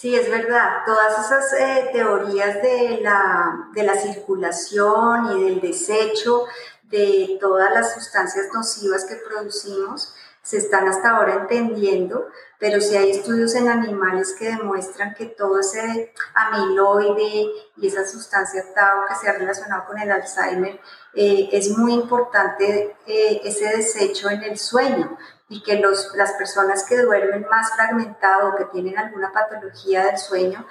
Sí, 0.00 0.14
es 0.14 0.30
verdad. 0.30 0.84
Todas 0.86 1.26
esas 1.26 1.52
eh, 1.54 1.90
teorías 1.92 2.62
de 2.62 3.00
la, 3.02 3.68
de 3.74 3.82
la 3.82 3.96
circulación 3.96 5.32
y 5.32 5.42
del 5.42 5.60
desecho 5.60 6.44
de 6.84 7.36
todas 7.40 7.72
las 7.72 7.94
sustancias 7.94 8.46
nocivas 8.54 9.04
que 9.06 9.16
producimos 9.16 10.14
se 10.40 10.58
están 10.58 10.86
hasta 10.86 11.10
ahora 11.10 11.34
entendiendo, 11.34 12.28
pero 12.60 12.80
sí 12.80 12.96
hay 12.96 13.10
estudios 13.10 13.56
en 13.56 13.68
animales 13.68 14.36
que 14.38 14.44
demuestran 14.44 15.14
que 15.16 15.26
todo 15.26 15.58
ese 15.58 16.14
amiloide 16.32 17.50
y 17.76 17.86
esa 17.88 18.06
sustancia 18.06 18.72
tau 18.72 19.04
que 19.08 19.16
se 19.16 19.28
ha 19.28 19.32
relacionado 19.32 19.84
con 19.86 19.98
el 19.98 20.12
Alzheimer 20.12 20.80
eh, 21.14 21.48
es 21.50 21.76
muy 21.76 21.92
importante 21.94 22.96
eh, 23.04 23.40
ese 23.42 23.66
desecho 23.76 24.30
en 24.30 24.44
el 24.44 24.58
sueño 24.58 25.18
y 25.48 25.62
que 25.62 25.78
los, 25.80 26.14
las 26.14 26.32
personas 26.34 26.84
que 26.84 27.00
duermen 27.00 27.46
más 27.50 27.72
fragmentado 27.74 28.50
o 28.50 28.56
que 28.56 28.66
tienen 28.66 28.98
alguna 28.98 29.32
patología 29.32 30.04
del 30.04 30.18
sueño 30.18 30.66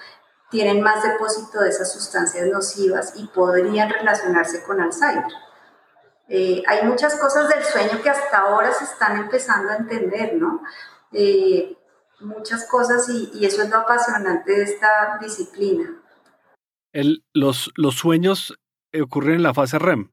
tienen 0.50 0.82
más 0.82 1.04
depósito 1.04 1.62
de 1.62 1.70
esas 1.70 1.92
sustancias 1.92 2.48
nocivas 2.48 3.14
y 3.16 3.28
podrían 3.28 3.90
relacionarse 3.90 4.64
con 4.64 4.80
Alzheimer. 4.80 5.26
Eh, 6.30 6.62
hay 6.68 6.86
muchas 6.86 7.16
cosas 7.20 7.50
del 7.50 7.64
sueño 7.64 8.02
que 8.02 8.10
hasta 8.10 8.40
ahora 8.40 8.72
se 8.72 8.84
están 8.84 9.18
empezando 9.18 9.72
a 9.72 9.78
entender, 9.78 10.36
¿no? 10.36 10.62
Eh, 11.12 11.78
muchas 12.20 12.68
cosas 12.68 13.08
y, 13.10 13.46
eso 13.46 13.64
es 13.64 13.70
lo 13.70 13.78
apasionante 13.78 14.52
de 14.52 14.64
esta 14.64 15.18
disciplina. 15.22 16.02
los, 17.34 17.72
los 17.76 17.96
sueños 17.96 18.58
ocurren 18.94 19.36
en 19.36 19.44
la 19.44 19.54
fase 19.54 19.80
REM. 19.80 20.12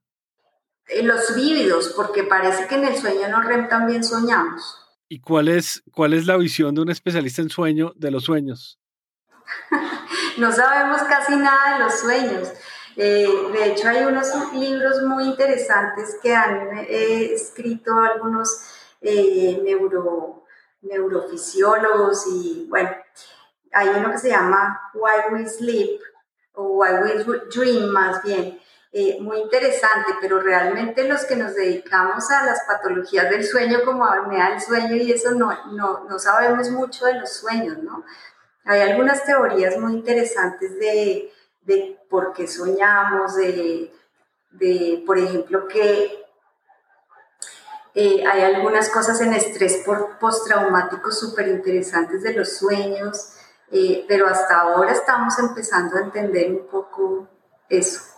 Eh, 0.89 1.03
los 1.03 1.35
vívidos, 1.35 1.93
porque 1.97 2.25
parece 2.25 2.67
que 2.67 2.75
en 2.75 2.85
el 2.85 2.97
sueño 2.97 3.29
no 3.29 3.43
REM 3.43 3.69
también 3.69 4.05
soñamos. 4.05 4.79
¿Y 5.09 5.21
cuál 5.21 5.49
es, 5.49 5.83
cuál 5.93 6.15
es 6.15 6.27
la 6.27 6.37
visión 6.37 6.75
de 6.75 6.83
un 6.83 6.91
especialista 6.91 7.43
en 7.43 7.51
sueño 7.51 7.93
de 7.97 8.11
los 8.11 8.25
sueños? 8.25 8.79
no 10.39 10.53
sabemos 10.53 11.03
casi 11.03 11.37
nada 11.37 11.75
de 11.75 11.85
los 11.85 11.95
sueños. 12.01 12.53
Eh, 12.97 13.29
de 13.53 13.67
hecho, 13.67 13.89
hay 13.89 14.05
unos 14.05 14.29
libros 14.55 15.03
muy 15.03 15.25
interesantes 15.25 16.17
que 16.23 16.35
han 16.35 16.79
eh, 16.79 17.35
escrito 17.35 17.99
algunos 17.99 18.61
eh, 19.01 19.61
neuro, 19.65 20.45
neurofisiólogos 20.83 22.27
y 22.29 22.67
bueno, 22.69 22.91
hay 23.73 23.89
uno 23.89 24.13
que 24.13 24.19
se 24.19 24.31
llama 24.31 24.81
Why 24.95 25.33
We 25.33 25.49
Sleep 25.49 26.01
o 26.53 26.79
Why 26.79 26.91
We 27.03 27.41
Dream 27.55 27.89
más 27.91 28.23
bien. 28.23 28.61
Muy 29.21 29.39
interesante, 29.41 30.13
pero 30.21 30.41
realmente 30.41 31.09
los 31.09 31.25
que 31.25 31.35
nos 31.35 31.55
dedicamos 31.55 32.31
a 32.31 32.47
las 32.47 32.63
patologías 32.65 33.29
del 33.29 33.45
sueño, 33.45 33.81
como 33.85 34.05
apnea 34.05 34.51
del 34.51 34.61
sueño 34.61 34.95
y 34.95 35.11
eso, 35.11 35.33
no, 35.33 35.73
no, 35.73 36.05
no 36.05 36.19
sabemos 36.21 36.71
mucho 36.71 37.07
de 37.07 37.15
los 37.15 37.33
sueños, 37.33 37.79
¿no? 37.79 38.05
Hay 38.65 38.81
algunas 38.81 39.25
teorías 39.25 39.77
muy 39.79 39.95
interesantes 39.95 40.79
de, 40.79 41.33
de 41.63 41.99
por 42.09 42.33
qué 42.33 42.47
soñamos, 42.47 43.37
de, 43.37 43.93
por 45.05 45.19
ejemplo, 45.19 45.67
que 45.67 46.25
eh, 47.95 48.25
hay 48.27 48.43
algunas 48.43 48.89
cosas 48.89 49.21
en 49.21 49.33
estrés 49.33 49.85
postraumático 50.21 51.11
súper 51.11 51.49
interesantes 51.49 52.23
de 52.23 52.33
los 52.33 52.57
sueños, 52.57 53.35
eh, 53.71 54.05
pero 54.09 54.27
hasta 54.27 54.61
ahora 54.61 54.93
estamos 54.93 55.39
empezando 55.39 55.97
a 55.97 56.03
entender 56.03 56.51
un 56.53 56.67
poco 56.69 57.29
eso. 57.69 58.14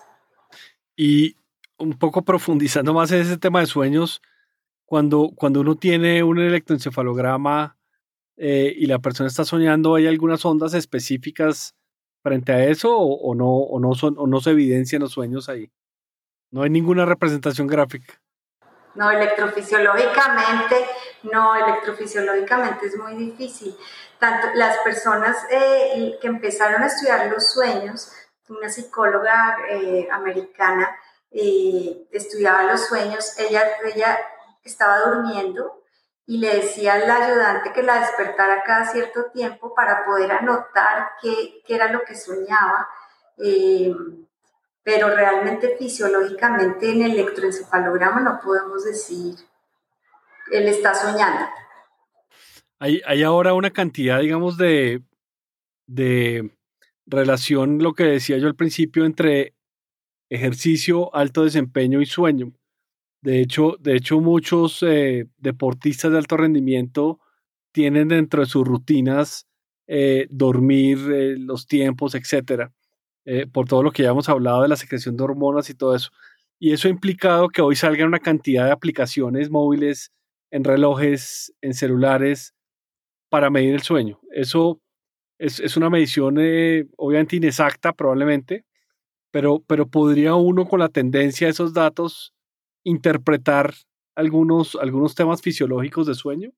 Y 0.97 1.37
un 1.79 1.99
poco 1.99 2.25
profundizando 2.25 2.95
más 2.95 3.13
en 3.13 3.21
ese 3.21 3.37
tema 3.37 3.61
de 3.61 3.67
sueños, 3.67 4.23
cuando, 4.87 5.31
cuando 5.35 5.61
uno 5.61 5.77
tiene 5.77 6.23
un 6.23 6.39
electroencefalograma 6.39 7.77
eh, 8.37 8.73
y 8.77 8.87
la 8.87 8.99
persona 8.99 9.29
está 9.29 9.45
soñando, 9.45 9.95
¿hay 9.95 10.07
algunas 10.07 10.45
ondas 10.45 10.75
específicas 10.75 11.75
frente 12.23 12.53
a 12.53 12.65
eso 12.65 12.97
o, 12.97 13.35
no, 13.35 13.49
o, 13.49 13.79
no 13.79 13.95
son, 13.95 14.15
o 14.19 14.27
no 14.27 14.41
se 14.41 14.51
evidencian 14.51 15.03
los 15.03 15.13
sueños 15.13 15.49
ahí? 15.49 15.71
No 16.51 16.63
hay 16.63 16.71
ninguna 16.71 17.05
representación 17.05 17.67
gráfica. 17.67 18.15
No, 18.95 19.11
electrofisiológicamente, 19.11 20.77
no, 21.25 21.55
electrofisiológicamente 21.55 22.87
es 22.87 22.97
muy 22.97 23.15
difícil. 23.15 23.77
Tanto 24.19 24.49
las 24.55 24.79
personas 24.79 25.37
eh, 25.51 26.17
que 26.21 26.27
empezaron 26.29 26.83
a 26.83 26.87
estudiar 26.87 27.31
los 27.31 27.53
sueños, 27.53 28.11
una 28.49 28.69
psicóloga 28.69 29.57
eh, 29.69 30.09
americana 30.11 30.97
eh, 31.31 32.07
estudiaba 32.13 32.65
los 32.65 32.87
sueños, 32.87 33.39
ella, 33.39 33.63
ella 33.85 34.19
estaba 34.65 35.01
durmiendo 35.01 35.83
y 36.27 36.39
le 36.39 36.57
decía 36.57 36.95
al 36.95 37.11
ayudante 37.11 37.73
que 37.73 37.83
la 37.83 38.01
despertara 38.01 38.63
cada 38.65 38.87
cierto 38.87 39.27
tiempo 39.33 39.75
para 39.75 40.05
poder 40.05 40.33
anotar 40.33 41.11
qué, 41.21 41.63
era 41.69 41.91
lo 41.93 42.03
que 42.03 42.17
soñaba. 42.17 42.89
Eh, 43.39 43.95
pero 44.83 45.11
realmente 45.11 45.77
fisiológicamente 45.77 46.91
en 46.91 47.03
el 47.03 47.13
electroencefalograma 47.13 48.21
no 48.21 48.41
podemos 48.41 48.85
decir, 48.85 49.35
él 50.53 50.69
está 50.69 50.95
soñando. 50.95 51.45
Hay, 52.79 53.03
hay 53.05 53.23
ahora 53.25 53.53
una 53.55 53.73
cantidad, 53.73 54.21
digamos, 54.21 54.57
de, 54.57 55.03
de 55.87 56.56
relación, 57.07 57.79
lo 57.83 57.95
que 57.95 58.05
decía 58.05 58.39
yo 58.39 58.49
al 58.49 58.57
principio, 58.57 59.05
entre 59.05 59.55
ejercicio, 60.29 61.15
alto 61.15 61.45
desempeño 61.45 62.01
y 62.01 62.07
sueño. 62.07 62.53
De 63.23 63.41
hecho, 63.41 63.77
de 63.81 63.97
hecho 63.97 64.21
muchos 64.21 64.83
eh, 64.83 65.27
deportistas 65.39 66.13
de 66.13 66.19
alto 66.19 66.37
rendimiento 66.37 67.21
tienen 67.73 68.09
dentro 68.09 68.43
de 68.43 68.47
sus 68.47 68.67
rutinas 68.67 69.47
eh, 69.87 70.27
dormir, 70.31 70.99
eh, 71.13 71.37
los 71.39 71.67
tiempos, 71.67 72.15
etcétera, 72.15 72.73
por 73.53 73.67
todo 73.67 73.83
lo 73.83 73.91
que 73.91 74.05
ya 74.05 74.11
hemos 74.11 74.29
hablado 74.29 74.63
de 74.63 74.69
la 74.69 74.77
secreción 74.77 75.17
de 75.17 75.25
hormonas 75.25 75.69
y 75.69 75.75
todo 75.75 75.97
eso. 75.97 76.11
Y 76.61 76.73
eso 76.73 76.87
ha 76.87 76.93
implicado 76.93 77.49
que 77.49 77.61
hoy 77.61 77.75
salgan 77.75 78.07
una 78.07 78.21
cantidad 78.21 78.67
de 78.67 78.71
aplicaciones 78.71 79.51
móviles 79.51 80.13
en 80.53 80.63
relojes, 80.63 81.53
en 81.61 81.75
celulares, 81.75 82.55
para 83.29 83.51
medir 83.51 83.75
el 83.75 83.83
sueño. 83.83 84.21
Eso 84.31 84.81
es, 85.39 85.77
una 85.77 85.91
medición 85.91 86.37
eh, 86.39 86.87
obviamente 86.97 87.37
inexacta 87.37 87.93
probablemente, 87.93 88.65
pero, 89.31 89.63
pero 89.67 89.87
podría 89.87 90.35
uno 90.35 90.67
con 90.67 90.81
la 90.81 90.89
tendencia 90.89 91.47
a 91.47 91.51
esos 91.51 91.75
datos 91.75 92.35
interpretar 92.85 93.75
algunos, 94.15 94.77
algunos 94.77 95.15
temas 95.15 95.43
fisiológicos 95.43 96.07
de 96.07 96.15
sueño. 96.15 96.51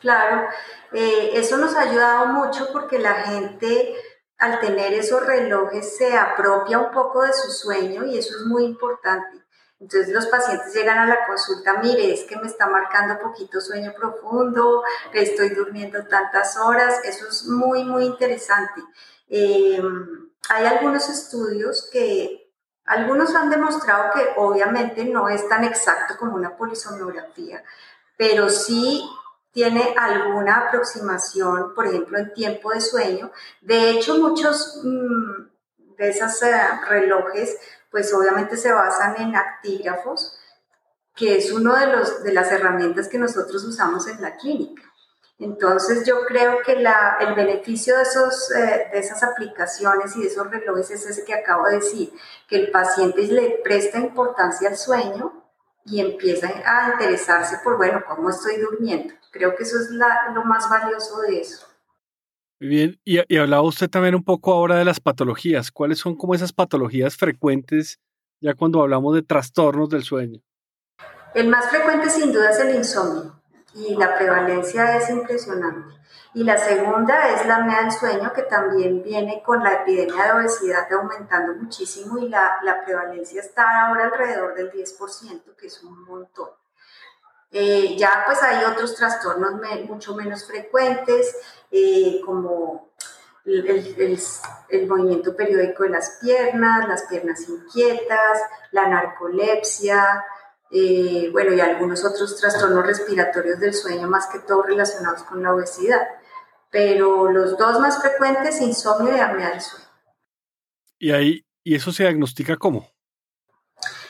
Claro, 0.00 0.48
eh, 0.92 1.30
eso 1.34 1.58
nos 1.58 1.74
ha 1.74 1.82
ayudado 1.82 2.26
mucho 2.26 2.68
porque 2.72 2.98
la 2.98 3.14
gente 3.14 3.94
al 4.38 4.58
tener 4.58 4.92
esos 4.94 5.24
relojes 5.24 5.96
se 5.96 6.16
apropia 6.16 6.80
un 6.80 6.90
poco 6.90 7.22
de 7.22 7.32
su 7.32 7.52
sueño 7.52 8.04
y 8.04 8.18
eso 8.18 8.36
es 8.36 8.46
muy 8.46 8.64
importante. 8.64 9.38
Entonces 9.82 10.14
los 10.14 10.26
pacientes 10.26 10.72
llegan 10.72 10.96
a 10.96 11.06
la 11.06 11.26
consulta, 11.26 11.78
mire, 11.82 12.14
es 12.14 12.22
que 12.22 12.36
me 12.36 12.46
está 12.46 12.68
marcando 12.68 13.18
poquito 13.18 13.60
sueño 13.60 13.92
profundo, 13.92 14.84
estoy 15.12 15.48
durmiendo 15.48 16.06
tantas 16.06 16.56
horas, 16.56 17.00
eso 17.02 17.26
es 17.26 17.46
muy, 17.46 17.82
muy 17.82 18.04
interesante. 18.04 18.80
Em, 19.28 20.30
hay 20.50 20.66
algunos 20.66 21.08
estudios 21.08 21.88
que, 21.92 22.48
algunos 22.84 23.34
han 23.34 23.50
demostrado 23.50 24.12
que 24.14 24.28
obviamente 24.36 25.04
no 25.04 25.28
es 25.28 25.48
tan 25.48 25.64
exacto 25.64 26.14
como 26.16 26.36
una 26.36 26.56
polisomnografía, 26.56 27.64
pero 28.16 28.48
sí 28.50 29.04
tiene 29.50 29.96
alguna 29.98 30.68
aproximación, 30.68 31.74
por 31.74 31.88
ejemplo, 31.88 32.18
en 32.18 32.32
tiempo 32.32 32.70
de 32.70 32.80
sueño. 32.80 33.32
De 33.60 33.90
hecho, 33.90 34.16
muchos 34.18 34.80
mm, 34.84 35.96
de 35.96 36.08
esos 36.08 36.40
eh, 36.44 36.54
relojes 36.88 37.58
pues 37.92 38.12
obviamente 38.12 38.56
se 38.56 38.72
basan 38.72 39.14
en 39.20 39.36
actígrafos, 39.36 40.36
que 41.14 41.36
es 41.36 41.52
una 41.52 41.86
de, 41.86 42.24
de 42.24 42.32
las 42.32 42.50
herramientas 42.50 43.06
que 43.06 43.18
nosotros 43.18 43.62
usamos 43.64 44.08
en 44.08 44.20
la 44.20 44.36
clínica. 44.36 44.82
Entonces 45.38 46.06
yo 46.06 46.24
creo 46.24 46.62
que 46.64 46.76
la, 46.76 47.16
el 47.20 47.34
beneficio 47.34 47.96
de, 47.96 48.02
esos, 48.02 48.50
eh, 48.52 48.88
de 48.92 48.98
esas 48.98 49.22
aplicaciones 49.24 50.16
y 50.16 50.22
de 50.22 50.28
esos 50.28 50.48
relojes 50.48 50.90
es 50.92 51.04
ese 51.04 51.24
que 51.24 51.34
acabo 51.34 51.66
de 51.66 51.76
decir, 51.76 52.12
que 52.48 52.56
el 52.56 52.70
paciente 52.70 53.22
le 53.22 53.60
presta 53.62 53.98
importancia 53.98 54.68
al 54.68 54.76
sueño 54.76 55.44
y 55.84 56.00
empieza 56.00 56.48
a 56.64 56.92
interesarse 56.92 57.58
por, 57.64 57.76
bueno, 57.76 58.04
cómo 58.08 58.30
estoy 58.30 58.58
durmiendo. 58.58 59.14
Creo 59.32 59.56
que 59.56 59.64
eso 59.64 59.80
es 59.80 59.90
lo 59.90 60.44
más 60.44 60.70
valioso 60.70 61.20
de 61.22 61.40
eso. 61.40 61.66
Bien, 62.64 63.00
y, 63.04 63.18
hablaba 63.36 63.62
usted 63.62 63.90
también 63.90 64.14
un 64.14 64.22
poco 64.22 64.52
ahora 64.52 64.76
de 64.76 64.84
las 64.84 65.00
patologías. 65.00 65.72
¿Cuáles 65.72 65.98
son 65.98 66.14
como 66.16 66.32
esas 66.32 66.52
patologías 66.52 67.16
frecuentes 67.16 67.98
ya 68.40 68.54
cuando 68.54 68.80
hablamos 68.80 69.16
de 69.16 69.22
trastornos 69.22 69.88
del 69.88 70.04
sueño? 70.04 70.40
El 71.34 71.48
más 71.48 71.68
frecuente 71.70 72.08
sin 72.08 72.32
duda 72.32 72.50
es 72.50 72.60
el 72.60 72.76
insomnio 72.76 73.42
y 73.74 73.96
la 73.96 74.16
prevalencia 74.16 74.96
es 74.96 75.10
impresionante. 75.10 75.92
Y 76.34 76.44
la 76.44 76.56
segunda 76.56 77.34
es 77.34 77.44
la 77.46 77.56
apnea 77.56 77.82
del 77.82 77.90
sueño, 77.90 78.32
que 78.32 78.42
también 78.42 79.02
viene 79.02 79.42
con 79.44 79.64
la 79.64 79.82
epidemia 79.82 80.26
de 80.26 80.32
obesidad 80.32 80.86
aumentando 80.92 81.54
muchísimo 81.54 82.16
y 82.18 82.28
la, 82.28 82.58
la 82.62 82.84
prevalencia 82.84 83.40
está 83.40 83.88
ahora 83.88 84.04
alrededor 84.04 84.54
del 84.54 84.70
10%, 84.70 85.56
que 85.56 85.66
es 85.66 85.82
un 85.82 86.04
montón. 86.04 86.50
Eh, 87.54 87.96
ya 87.98 88.22
pues 88.24 88.42
hay 88.42 88.64
otros 88.64 88.94
trastornos 88.94 89.60
mucho 89.86 90.14
menos 90.14 90.46
frecuentes, 90.46 91.36
eh, 91.72 92.20
como 92.24 92.92
el, 93.44 94.18
el, 94.68 94.86
movimiento 94.86 95.34
periódico 95.34 95.84
de 95.84 95.88
las 95.88 96.18
piernas, 96.20 96.86
las 96.86 97.04
piernas 97.04 97.48
inquietas, 97.48 98.38
la 98.70 98.88
narcolepsia, 98.88 100.22
eh, 100.70 101.28
bueno, 101.32 101.52
y 101.54 101.60
algunos 101.60 102.04
otros 102.04 102.36
trastornos 102.38 102.86
respiratorios 102.86 103.58
del 103.58 103.74
sueño, 103.74 104.06
más 104.06 104.26
que 104.26 104.40
todo 104.40 104.62
relacionados 104.62 105.22
con 105.24 105.42
la 105.42 105.54
obesidad. 105.54 106.06
Pero 106.70 107.30
los 107.30 107.56
dos 107.58 107.80
más 107.80 108.00
frecuentes, 108.00 108.60
insomnio 108.60 109.16
y 109.16 109.20
apnea 109.20 109.50
del 109.50 109.60
sueño. 109.60 109.86
¿Y, 110.98 111.10
ahí, 111.10 111.46
¿Y 111.64 111.74
eso 111.74 111.90
se 111.92 112.04
diagnostica 112.04 112.56
cómo? 112.56 112.88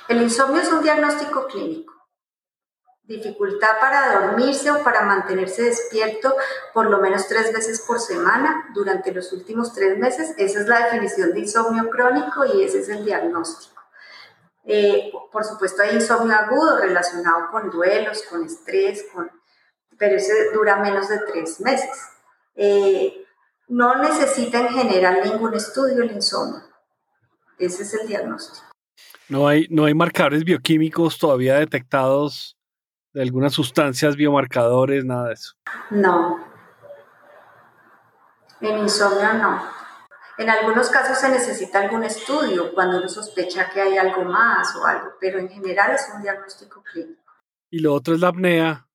El 0.09 0.21
insomnio 0.21 0.61
es 0.61 0.71
un 0.71 0.83
diagnóstico 0.83 1.47
clínico 1.47 1.92
dificultad 3.17 3.79
para 3.81 4.21
dormirse 4.21 4.71
o 4.71 4.83
para 4.83 5.03
mantenerse 5.03 5.63
despierto 5.63 6.35
por 6.73 6.91
lo 6.91 6.99
menos 6.99 7.29
tres 7.29 7.53
veces 7.53 7.81
por 7.81 8.01
semana 8.01 8.71
durante 8.75 9.13
los 9.13 9.33
últimos 9.33 9.75
tres 9.75 9.99
meses. 9.99 10.35
Esa 10.39 10.61
es 10.61 10.69
la 10.69 10.87
definición 10.87 11.33
de 11.33 11.41
insomnio 11.41 11.91
crónico 11.91 12.45
y 12.45 12.63
ese 12.63 12.81
es 12.81 12.89
el 12.89 13.05
diagnóstico. 13.05 13.81
Eh, 14.65 15.13
por 15.31 15.45
supuesto 15.45 15.83
hay 15.83 15.97
insomnio 15.97 16.37
agudo 16.37 16.79
relacionado 16.79 17.51
con 17.51 17.71
duelos, 17.71 18.23
con 18.31 18.45
estrés, 18.45 19.05
con, 19.13 19.31
pero 19.99 20.17
ese 20.17 20.51
dura 20.53 20.77
menos 20.77 21.09
de 21.09 21.19
tres 21.31 21.61
meses. 21.61 22.09
Eh, 22.55 23.25
no 23.69 23.97
necesita 23.97 24.61
en 24.61 24.69
general 24.69 25.21
ningún 25.25 25.55
estudio 25.55 26.03
el 26.03 26.13
insomnio. 26.13 26.63
Ese 27.59 27.83
es 27.83 27.95
el 27.95 28.07
diagnóstico. 28.07 28.67
No 29.29 29.49
hay, 29.49 29.67
no 29.71 29.85
hay 29.85 29.95
marcadores 29.95 30.45
bioquímicos 30.45 31.19
todavía 31.19 31.59
detectados 31.59 32.57
de 33.13 33.23
algunas 33.23 33.53
sustancias, 33.53 34.17
biomarcadores, 34.17 35.05
nada 35.05 35.29
de 35.29 35.35
eso. 35.35 35.55
No. 35.91 36.45
En 38.61 38.79
insomnio 38.79 39.35
no. 39.35 39.63
En 40.39 40.49
algunos 40.49 40.89
casos 40.89 41.19
se 41.19 41.29
necesita 41.29 41.81
algún 41.81 42.05
estudio 42.05 42.73
cuando 42.73 42.99
uno 42.99 43.09
sospecha 43.09 43.69
que 43.71 43.81
hay 43.81 43.99
algo 43.99 44.25
más 44.25 44.75
o 44.77 44.87
algo, 44.87 45.13
pero 45.21 45.39
en 45.39 45.49
general 45.49 45.93
es 45.93 46.11
un 46.15 46.23
diagnóstico 46.23 46.83
clínico. 46.83 47.23
Y 47.71 47.81
lo 47.81 47.95
otro 47.95 48.15
es 48.15 48.21
la 48.21 48.29
apnea. 48.29 48.87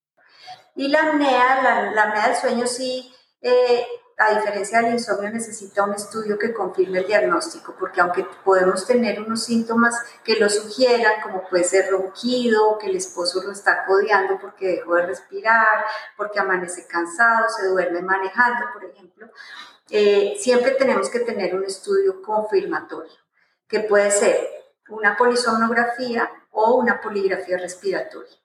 Y 0.76 0.88
la 0.88 1.04
apnea, 1.04 1.92
la, 1.94 2.04
apnea 2.04 2.28
del 2.28 2.38
sueño 2.38 2.68
sí 2.68 3.14
eh, 3.42 3.86
a 4.20 4.36
diferencia 4.36 4.82
del 4.82 4.94
insomnio, 4.94 5.30
necesita 5.30 5.84
un 5.84 5.94
estudio 5.94 6.40
que 6.40 6.52
confirme 6.52 7.00
el 7.00 7.06
diagnóstico, 7.06 7.76
porque 7.78 8.02
aunque 8.02 8.26
podemos 8.44 8.86
tener 8.88 9.22
unos 9.22 9.44
síntomas 9.44 9.96
que 10.24 10.38
lo 10.38 10.50
sugieran, 10.50 11.22
como 11.22 11.48
puede 11.48 11.64
ser 11.64 11.92
ronquido, 11.92 12.80
que 12.80 12.88
el 12.88 12.96
esposo 12.96 13.44
lo 13.44 13.52
está 13.52 13.86
codeando 13.86 14.40
porque 14.40 14.78
dejó 14.78 14.96
de 14.96 15.06
respirar, 15.06 15.86
porque 16.16 16.40
amanece 16.40 16.88
cansado, 16.88 17.46
se 17.48 17.68
duerme 17.68 18.02
manejando, 18.02 18.66
por 18.74 18.86
ejemplo, 18.86 19.28
eh, 19.92 20.36
siempre 20.40 20.72
tenemos 20.72 21.10
que 21.12 21.20
tener 21.20 21.56
un 21.56 21.64
estudio 21.64 22.24
confirmatorio, 22.24 23.14
que 23.68 23.82
puede 23.82 24.10
ser 24.10 24.50
una 24.90 25.16
polisomnografía 25.16 26.28
o 26.50 26.76
una 26.78 27.00
poligrafía 27.02 27.58
respiratoria 27.60 28.36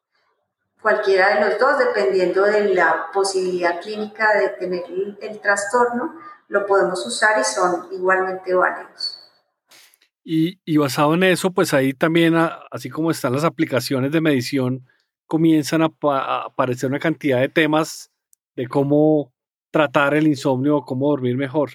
cualquiera 0.82 1.34
de 1.34 1.48
los 1.48 1.58
dos, 1.58 1.78
dependiendo 1.78 2.42
de 2.42 2.74
la 2.74 3.06
posibilidad 3.14 3.80
clínica 3.80 4.38
de 4.38 4.48
tener 4.50 4.82
el, 5.20 5.40
trastorno, 5.40 6.14
lo 6.48 6.66
podemos 6.66 7.06
usar 7.06 7.40
y 7.40 7.44
son 7.44 7.86
igualmente 7.92 8.52
válidos. 8.52 9.18
Y, 10.24 10.60
y, 10.64 10.76
basado 10.76 11.14
en 11.14 11.22
eso, 11.22 11.50
pues 11.52 11.72
ahí 11.72 11.94
también, 11.94 12.34
así 12.70 12.90
como 12.90 13.10
están 13.10 13.32
las 13.32 13.44
aplicaciones 13.44 14.12
de 14.12 14.20
medición, 14.20 14.86
comienzan 15.26 15.82
a, 15.82 15.90
aparecer 16.44 16.90
una 16.90 16.98
cantidad 16.98 17.40
de 17.40 17.48
temas 17.48 18.12
de 18.54 18.66
cómo 18.66 19.32
tratar 19.70 20.14
el 20.14 20.26
insomnio 20.26 20.76
o 20.76 20.84
cómo 20.84 21.08
dormir 21.08 21.36
mejor. 21.36 21.70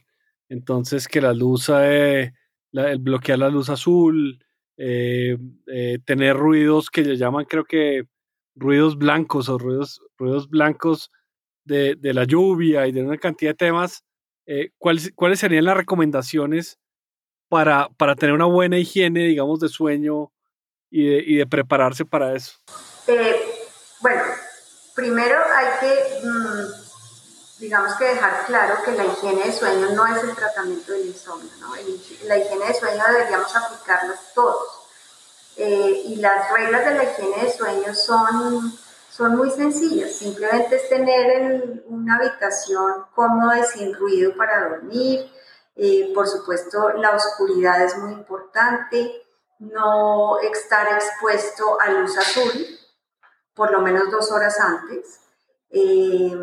Entonces, 0.48 1.08
que 1.08 1.22
la 1.22 1.34
luz, 1.34 1.70
eh, 1.74 2.34
el 2.72 3.00
bloquear 3.00 3.40
la 3.40 3.50
luz 3.50 3.70
azul, 3.70 4.40
eh, 4.78 5.38
eh, 5.66 5.98
tener 6.06 6.38
ruidos 6.38 6.92
que 6.92 7.02
le 7.02 7.18
llaman, 7.18 7.46
creo 7.46 7.66
que 7.66 8.04
ruidos 8.58 8.98
blancos 8.98 9.50
o 9.50 9.58
ruidos, 9.58 10.02
ruidos 10.18 10.50
blancos 10.50 11.12
de, 11.64 11.96
de, 11.96 12.14
la 12.14 12.24
lluvia 12.24 12.88
y 12.88 12.92
de 12.92 13.04
una 13.04 13.18
cantidad 13.18 13.52
de 13.52 13.56
temas, 13.56 14.04
eh, 14.46 14.72
¿cuáles, 14.78 15.12
¿cuáles 15.16 15.40
serían 15.40 15.66
las 15.66 15.78
recomendaciones 15.78 16.80
para, 17.50 17.90
para 17.98 18.16
tener 18.16 18.34
una 18.34 18.46
buena 18.46 18.78
higiene, 18.78 19.26
digamos, 19.26 19.60
de 19.60 19.70
sueño 19.70 20.32
y 20.90 21.08
de, 21.08 21.24
y 21.26 21.36
de 21.36 21.48
prepararse 21.48 22.06
para 22.06 22.34
eso? 22.34 22.54
Eh, 23.08 23.36
bueno, 24.02 24.24
primero 24.96 25.38
hay 25.54 25.68
que, 25.80 26.28
mm, 26.28 27.60
digamos 27.60 27.94
que 27.96 28.06
dejar 28.06 28.46
claro 28.46 28.76
que 28.84 28.92
la 28.92 29.06
higiene 29.06 29.46
de 29.46 29.52
sueño 29.52 29.90
no 29.94 30.08
es 30.08 30.24
el 30.24 30.36
tratamiento 30.36 30.94
del 30.94 31.08
insomnio, 31.08 31.52
¿no? 31.60 31.76
la 31.76 32.38
higiene 32.38 32.66
de 32.68 32.74
sueño 32.74 33.04
deberíamos 33.12 33.56
aplicarlo 33.56 34.14
todos 34.34 34.87
eh, 35.58 36.04
y 36.06 36.16
las 36.18 36.52
reglas 36.52 36.86
de 36.86 36.96
la 36.96 37.04
higiene 37.04 37.44
de 37.44 37.52
sueño 37.52 37.94
son, 37.94 38.74
son 39.10 39.36
muy 39.36 39.50
sencillas. 39.52 40.12
Simplemente 40.14 40.76
es 40.76 40.90
tener 40.90 41.84
una 41.88 42.18
habitación 42.18 43.06
cómoda 43.16 43.60
y 43.60 43.64
sin 43.64 43.94
ruido 43.94 44.36
para 44.36 44.70
dormir. 44.70 45.32
Eh, 45.76 46.12
por 46.14 46.28
supuesto, 46.28 46.90
la 46.94 47.12
oscuridad 47.12 47.82
es 47.84 47.98
muy 47.98 48.14
importante. 48.14 49.24
No 49.60 50.40
estar 50.40 50.88
expuesto 50.94 51.80
a 51.82 51.90
luz 51.90 52.18
azul 52.18 52.78
por 53.58 53.72
lo 53.72 53.82
menos 53.82 54.10
dos 54.12 54.32
horas 54.32 54.58
antes. 54.60 55.20
Eh, 55.72 56.38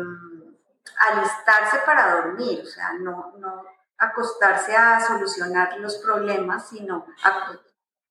alistarse 0.97 1.79
para 1.85 2.15
dormir, 2.15 2.61
o 2.61 2.67
sea, 2.67 2.93
no, 2.99 3.33
no 3.39 3.63
acostarse 3.97 4.75
a 4.75 4.99
solucionar 4.99 5.77
los 5.79 5.97
problemas, 5.97 6.69
sino 6.69 7.05
a 7.23 7.51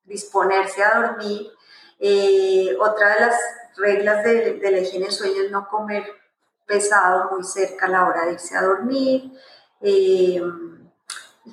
disponerse 0.05 0.83
a 0.83 1.01
dormir. 1.01 1.51
Eh, 1.99 2.77
otra 2.79 3.15
de 3.15 3.21
las 3.21 3.35
reglas 3.77 4.25
de, 4.25 4.59
la 4.61 4.79
higiene 4.79 5.07
del 5.07 5.15
sueño 5.15 5.43
es 5.43 5.51
no 5.51 5.69
comer 5.69 6.05
pesado 6.67 7.31
muy 7.31 7.45
cerca 7.45 7.87
a 7.87 7.91
la 7.91 8.07
hora 8.07 8.27
de 8.27 8.33
irse 8.33 8.57
a 8.57 8.63
dormir. 8.63 9.33
Eh, 9.81 10.43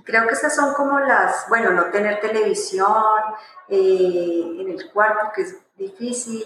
creo 0.03 0.27
que 0.27 0.33
esas 0.33 0.55
son 0.55 0.73
como 0.73 0.99
las, 0.99 1.47
bueno, 1.49 1.71
no 1.71 1.85
tener 1.85 2.19
televisión 2.19 2.95
eh, 3.67 4.55
en 4.59 4.69
el 4.69 4.91
cuarto, 4.91 5.31
que 5.33 5.41
es 5.43 5.57
difícil, 5.75 6.45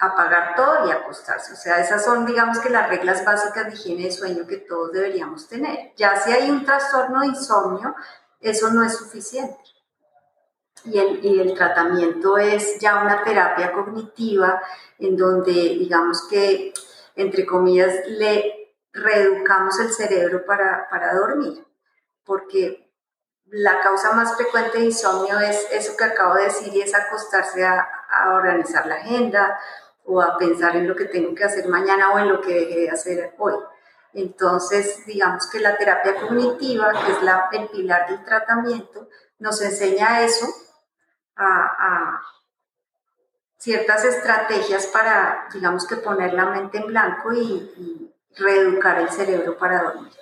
apagar 0.00 0.54
todo 0.56 0.86
y 0.86 0.90
acostarse. 0.90 1.52
O 1.52 1.56
sea, 1.56 1.78
esas 1.80 2.04
son, 2.04 2.26
digamos 2.26 2.58
que 2.58 2.68
las 2.68 2.88
reglas 2.88 3.24
básicas 3.24 3.66
de 3.66 3.72
higiene 3.74 4.04
de 4.04 4.12
sueño 4.12 4.46
que 4.46 4.58
todos 4.58 4.92
deberíamos 4.92 5.48
tener. 5.48 5.94
Ya 5.96 6.16
si 6.16 6.32
hay 6.32 6.50
un 6.50 6.64
trastorno 6.64 7.20
de 7.20 7.28
insomnio, 7.28 7.94
eso 8.40 8.70
no 8.70 8.84
es 8.84 8.96
suficiente. 8.96 9.73
Y 10.84 10.98
el, 10.98 11.24
y 11.24 11.40
el 11.40 11.54
tratamiento 11.54 12.36
es 12.36 12.78
ya 12.78 13.02
una 13.02 13.22
terapia 13.22 13.72
cognitiva 13.72 14.62
en 14.98 15.16
donde, 15.16 15.52
digamos 15.52 16.28
que, 16.28 16.74
entre 17.16 17.46
comillas, 17.46 18.06
le 18.06 18.74
reeducamos 18.92 19.78
el 19.80 19.90
cerebro 19.92 20.44
para, 20.44 20.88
para 20.90 21.14
dormir 21.14 21.64
porque 22.24 22.90
la 23.46 23.80
causa 23.80 24.12
más 24.12 24.34
frecuente 24.36 24.78
de 24.78 24.86
insomnio 24.86 25.38
es 25.40 25.68
eso 25.70 25.96
que 25.96 26.04
acabo 26.04 26.34
de 26.34 26.44
decir 26.44 26.74
y 26.74 26.80
es 26.80 26.94
acostarse 26.94 27.64
a, 27.64 27.88
organizar 28.32 28.86
la 28.86 28.94
agenda 28.94 29.58
o 30.04 30.22
a 30.22 30.38
pensar 30.38 30.76
en 30.76 30.86
lo 30.86 30.94
que 30.94 31.06
tengo 31.06 31.34
que 31.34 31.42
hacer 31.42 31.66
mañana 31.68 32.12
o 32.12 32.18
en 32.18 32.28
lo 32.28 32.40
que 32.40 32.54
dejé 32.54 32.80
de 32.82 32.90
hacer 32.90 33.34
hoy. 33.38 33.54
Entonces, 34.12 35.04
digamos 35.04 35.50
que 35.50 35.58
la 35.58 35.76
terapia 35.76 36.14
cognitiva, 36.14 36.92
que 36.92 37.12
es 37.12 37.22
la, 37.22 37.48
el 37.50 37.68
pilar 37.68 38.08
del 38.08 38.24
tratamiento, 38.24 39.08
nos 39.40 39.60
enseña 39.62 40.22
eso, 40.22 40.46
a, 41.36 42.20
ciertas 43.58 44.04
estrategias 44.04 44.86
para, 44.88 45.48
digamos 45.52 45.86
que 45.86 45.96
poner 45.96 46.34
la 46.34 46.46
mente 46.46 46.78
en 46.78 46.86
blanco 46.86 47.32
y, 47.32 48.10
reeducar 48.36 49.00
el 49.00 49.08
cerebro 49.10 49.56
para 49.56 49.80
dormir. 49.80 50.12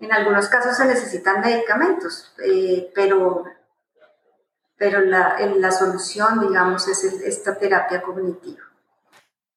En 0.00 0.12
algunos 0.12 0.50
casos 0.50 0.76
se 0.76 0.84
necesitan 0.84 1.40
medicamentos, 1.40 2.30
eh, 2.44 2.90
pero, 2.94 3.44
pero 4.76 5.00
la, 5.00 5.38
la, 5.56 5.70
solución, 5.70 6.46
digamos, 6.46 6.88
es 6.88 7.02
esta 7.04 7.58
terapia 7.58 8.02
cognitiva. 8.02 8.60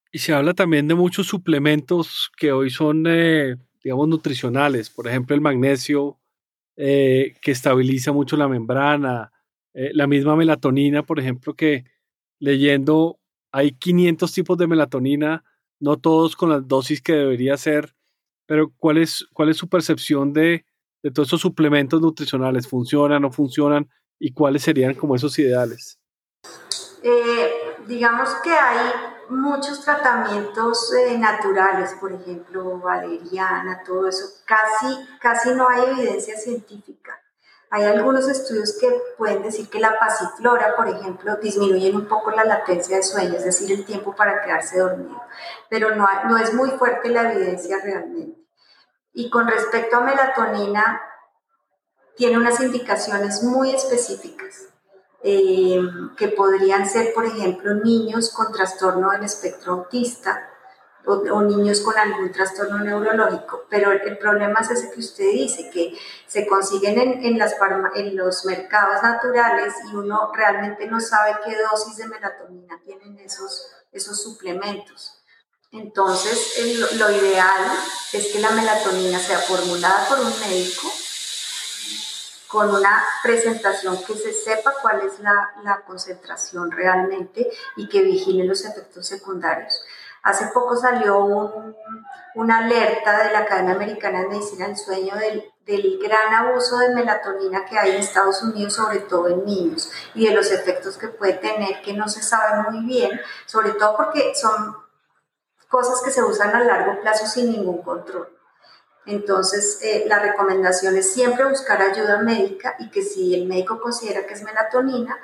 Y 0.10 0.20
se 0.20 0.34
habla 0.34 0.54
también 0.54 0.88
de 0.88 0.96
muchos 0.96 1.28
suplementos 1.28 2.32
que 2.38 2.54
hoy 2.54 2.70
son, 2.70 3.04
eh, 3.08 3.58
digamos, 3.84 4.08
nutricionales. 4.08 4.90
Por 4.90 5.10
ejemplo, 5.10 5.36
el 5.36 5.42
magnesio, 5.42 6.18
eh, 6.76 7.36
que 7.42 7.52
estabiliza 7.52 8.12
mucho 8.12 8.38
la 8.38 8.48
membrana. 8.48 9.33
La 9.74 10.08
misma 10.08 10.36
melatonina, 10.36 11.04
por 11.04 11.20
ejemplo, 11.20 11.56
que 11.56 11.86
leyendo 12.40 13.20
hay 13.52 13.72
500 13.72 14.34
tipos 14.34 14.58
de 14.58 14.68
melatonina, 14.68 15.44
no 15.80 15.98
todos 15.98 16.36
con 16.36 16.50
las 16.50 16.68
dosis 16.68 17.02
que 17.02 17.14
debería 17.14 17.56
ser. 17.58 17.96
Pero 18.46 18.74
¿cuál 18.78 18.98
es, 18.98 19.26
cuál 19.34 19.50
es 19.50 19.58
su 19.58 19.70
percepción 19.70 20.34
de, 20.34 20.66
de 21.02 21.12
todos 21.12 21.30
esos 21.30 21.42
suplementos 21.42 22.02
nutricionales? 22.02 22.68
¿Funcionan, 22.68 23.22
no 23.22 23.32
funcionan? 23.32 23.90
¿Y 24.20 24.34
cuáles 24.34 24.64
serían 24.64 24.96
como 24.96 25.16
esos 25.16 25.38
ideales? 25.40 26.00
Eh, 27.04 27.52
digamos 27.88 28.30
que 28.44 28.52
hay 28.52 28.92
muchos 29.30 29.84
tratamientos 29.84 30.94
eh, 30.94 31.18
naturales, 31.18 31.96
por 32.00 32.14
ejemplo, 32.14 32.80
valeriana, 32.80 33.84
todo 33.86 34.08
eso. 34.08 34.26
Casi, 34.46 34.96
casi 35.20 35.54
no 35.54 35.68
hay 35.70 35.92
evidencia 35.92 36.38
científica. 36.38 37.23
Hay 37.76 37.86
algunos 37.86 38.30
estudios 38.30 38.78
que 38.80 38.88
pueden 39.18 39.42
decir 39.42 39.68
que 39.68 39.80
la 39.80 39.98
pasiflora, 39.98 40.76
por 40.76 40.88
ejemplo, 40.88 41.38
disminuyen 41.38 41.96
un 41.96 42.08
poco 42.08 42.30
la 42.30 42.44
latencia 42.44 42.98
de 42.98 43.02
sueño, 43.02 43.34
es 43.34 43.46
decir, 43.46 43.72
el 43.72 43.84
tiempo 43.84 44.16
para 44.16 44.44
quedarse 44.44 44.78
dormido, 44.78 45.20
pero 45.72 45.96
no, 45.96 46.38
es 46.38 46.54
muy 46.54 46.70
fuerte 46.70 47.10
la 47.10 47.34
evidencia 47.34 47.80
realmente. 47.84 48.40
Y 49.14 49.28
con 49.32 49.48
respecto 49.48 49.98
a 49.98 50.02
melatonina, 50.02 51.02
tiene 52.16 52.38
unas 52.38 52.60
indicaciones 52.60 53.42
muy 53.42 53.74
específicas, 53.74 54.68
eh, 55.24 55.82
que 56.16 56.28
podrían 56.28 56.88
ser, 56.88 57.12
por 57.12 57.26
ejemplo, 57.26 57.74
niños 57.74 58.32
con 58.32 58.52
trastorno 58.52 59.10
del 59.10 59.24
espectro 59.24 59.74
autista, 59.74 60.48
o, 61.06 61.42
niños 61.42 61.82
con 61.82 61.98
algún 61.98 62.32
trastorno 62.32 62.80
neurológico, 62.80 63.66
pero 63.70 63.92
el, 63.92 64.18
problema 64.18 64.62
es 64.62 64.72
ese 64.72 64.92
que 64.92 65.00
usted 65.00 65.32
dice, 65.32 65.70
que 65.70 65.98
se 66.28 66.48
consiguen 66.48 67.00
en, 67.00 67.26
en, 67.26 67.38
las 67.38 67.56
en 67.96 68.16
los 68.16 68.46
mercados 68.46 69.04
naturales 69.04 69.74
y 69.92 69.96
uno 69.96 70.32
realmente 70.34 70.88
no 70.88 71.00
sabe 71.02 71.36
qué 71.46 71.56
dosis 71.70 71.98
de 71.98 72.08
melatonina 72.08 72.80
tienen 72.84 73.20
esos, 73.20 73.68
esos 73.92 74.22
suplementos. 74.22 75.20
Entonces, 75.72 76.94
lo 76.98 77.10
ideal 77.10 77.72
es 78.14 78.28
que 78.28 78.40
la 78.40 78.52
melatonina 78.52 79.20
sea 79.20 79.40
formulada 79.40 80.08
por 80.08 80.20
un 80.20 80.40
médico 80.40 80.88
con 82.48 82.70
una 82.70 83.04
presentación 83.24 83.98
que 84.06 84.14
se 84.16 84.32
sepa 84.32 84.76
cuál 84.80 85.02
es 85.02 85.20
la, 85.20 85.54
la 85.64 85.82
concentración 85.82 86.70
realmente 86.70 87.50
y 87.76 87.90
que 87.90 88.04
vigile 88.04 88.46
los 88.46 88.64
efectos 88.64 89.08
secundarios. 89.08 89.82
Hace 90.24 90.48
poco 90.48 90.78
salió 90.78 91.76
una 92.36 92.60
alerta 92.60 93.24
de 93.24 93.34
la 93.34 93.40
Academia 93.40 93.76
Americana 93.76 94.22
de 94.22 94.30
Medicina 94.30 94.68
del 94.68 94.78
Sueño 94.78 95.16
del, 95.16 95.50
gran 96.02 96.34
abuso 96.34 96.78
de 96.78 96.96
melatonina 96.96 97.66
que 97.66 97.78
hay 97.78 97.92
en 97.92 97.98
Estados 97.98 98.42
Unidos, 98.42 98.74
sobre 98.74 99.00
todo 99.00 99.28
en 99.28 99.46
niños, 99.46 99.92
y 100.14 100.28
de 100.28 100.34
los 100.34 100.52
efectos 100.52 100.98
que 100.98 101.10
puede 101.10 101.34
tener, 101.34 101.82
que 101.82 101.94
no 101.94 102.08
se 102.08 102.22
sabe 102.22 102.70
muy 102.70 102.86
bien, 102.86 103.20
sobre 103.46 103.72
todo 103.72 103.96
porque 103.98 104.34
son 104.36 104.78
cosas 105.70 106.02
que 106.04 106.12
se 106.12 106.24
usan 106.24 106.56
a 106.56 106.64
largo 106.64 107.02
plazo 107.02 107.28
sin 107.28 107.52
ningún 107.52 107.82
control. 107.82 108.30
Entonces, 109.06 109.80
eh, 109.82 110.06
la 110.08 110.20
recomendación 110.20 110.96
es 110.96 111.14
siempre 111.14 111.46
buscar 111.46 111.82
ayuda 111.82 112.20
médica 112.20 112.76
y 112.80 112.90
que 112.90 113.04
si 113.04 113.36
el 113.36 113.46
médico 113.46 113.82
considera 113.82 114.26
que 114.26 114.34
es 114.34 114.44
melatonina, 114.44 115.18